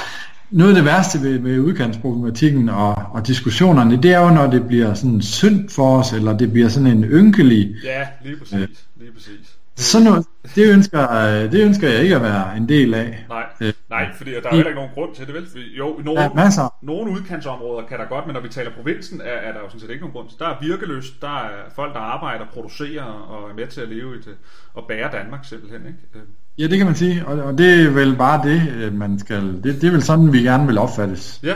noget 0.51 0.71
af 0.71 0.75
det 0.75 0.85
værste 0.85 1.23
ved, 1.23 1.39
ved 1.39 1.59
udkantsproblematikken 1.59 2.69
og, 2.69 2.95
og 2.95 3.27
diskussionerne, 3.27 4.03
det 4.03 4.13
er 4.13 4.21
jo, 4.21 4.31
når 4.31 4.51
det 4.51 4.67
bliver 4.67 4.95
sådan 4.95 5.23
synd 5.23 5.69
for 5.69 5.99
os, 5.99 6.13
eller 6.13 6.37
det 6.37 6.53
bliver 6.53 6.69
sådan 6.69 6.87
en 6.87 7.05
ynkelig, 7.05 7.75
Ja, 7.85 8.07
lige 8.25 8.37
præcis. 8.37 8.87
Lige 9.01 9.13
præcis. 9.15 9.52
Så 9.83 10.01
nu, 10.05 10.25
det, 10.55 10.73
ønsker, 10.73 11.13
øh, 11.13 11.53
det 11.53 11.65
ønsker 11.65 11.89
jeg 11.89 12.03
ikke 12.03 12.17
at 12.17 12.23
være 12.23 12.57
en 12.57 12.69
del 12.69 12.95
af. 12.95 13.25
Nej, 13.29 13.45
Øh, 13.61 13.73
nej 13.91 14.09
fordi 14.17 14.31
der 14.31 14.37
er 14.37 14.43
jo 14.45 14.51
heller 14.51 14.67
ikke 14.69 14.81
nogen 14.81 14.91
grund 14.95 15.15
til 15.15 15.27
det, 15.27 15.35
vel? 15.35 15.47
Fordi, 15.51 15.77
jo, 15.79 15.99
i 15.99 16.03
nogle, 16.03 16.21
er 16.21 16.31
masser. 16.35 16.75
nogle 16.83 17.11
udkantsområder 17.13 17.87
kan 17.89 17.99
der 17.99 18.05
godt, 18.09 18.27
men 18.27 18.35
når 18.35 18.41
vi 18.41 18.49
taler 18.49 18.71
provinsen, 18.77 19.21
er, 19.21 19.25
er 19.49 19.53
der 19.53 19.61
jo 19.61 19.69
sådan 19.69 19.81
set 19.81 19.91
ikke 19.91 20.01
nogen 20.01 20.13
grund 20.13 20.29
til. 20.29 20.39
Der 20.39 20.47
er 20.49 20.57
virkeløst, 20.61 21.13
der 21.23 21.29
er 21.45 21.51
folk, 21.77 21.95
der 21.95 22.01
arbejder, 22.01 22.45
producerer 22.55 23.03
og 23.05 23.51
er 23.51 23.55
med 23.55 23.67
til 23.67 23.81
at 23.81 23.89
leve 23.89 24.15
i 24.15 24.19
det, 24.19 24.35
og 24.75 24.85
bære 24.89 25.11
Danmark 25.13 25.45
simpelthen, 25.45 25.81
ikke? 25.87 25.99
Øh, 26.15 26.21
Ja, 26.59 26.67
det 26.67 26.79
kan 26.79 26.87
man 26.87 26.95
sige, 26.97 27.27
og, 27.27 27.43
og 27.43 27.59
det 27.59 27.85
er 27.87 27.91
vel 27.91 28.17
bare 28.17 28.49
det, 28.49 28.93
man 28.93 29.19
skal, 29.19 29.43
det, 29.65 29.81
det 29.81 29.85
er 29.85 29.91
vel 29.91 30.03
sådan, 30.03 30.33
vi 30.33 30.43
gerne 30.43 30.67
vil 30.67 30.79
opfattes, 30.79 31.41
Ja, 31.43 31.55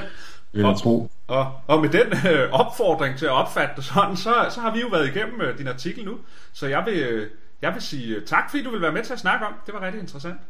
vil 0.53 0.65
jeg 0.65 0.77
tro. 0.77 1.11
og, 1.29 1.47
og 1.67 1.81
med 1.81 1.89
den 1.89 2.07
øh, 2.33 2.53
opfordring 2.53 3.19
til 3.19 3.27
at 3.27 3.33
opfatte 3.33 3.73
det 3.77 3.85
sådan, 3.85 4.17
så, 4.17 4.35
så 4.51 4.61
har 4.61 4.73
vi 4.75 4.81
jo 4.81 4.87
været 4.93 5.07
igennem 5.17 5.41
øh, 5.41 5.59
din 5.59 5.69
artikel 5.69 6.05
nu. 6.05 6.13
Så 6.53 6.67
jeg 6.67 6.83
vil, 6.87 6.99
øh, 6.99 7.27
jeg 7.63 7.75
vil 7.75 7.83
sige 7.83 8.17
øh, 8.17 8.27
tak, 8.27 8.51
fordi 8.51 8.63
du 8.63 8.71
vil 8.71 8.81
være 8.81 8.93
med 8.93 9.05
til 9.05 9.13
at 9.13 9.19
snakke 9.19 9.47
om. 9.47 9.55
Det 9.67 9.75
var 9.75 9.81
rigtig 9.81 10.01
interessant. 10.01 10.41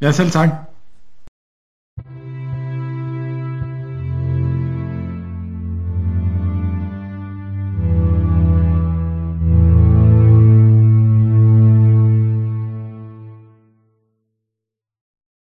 Ja, 0.00 0.12
selv 0.12 0.30
tak. 0.30 0.48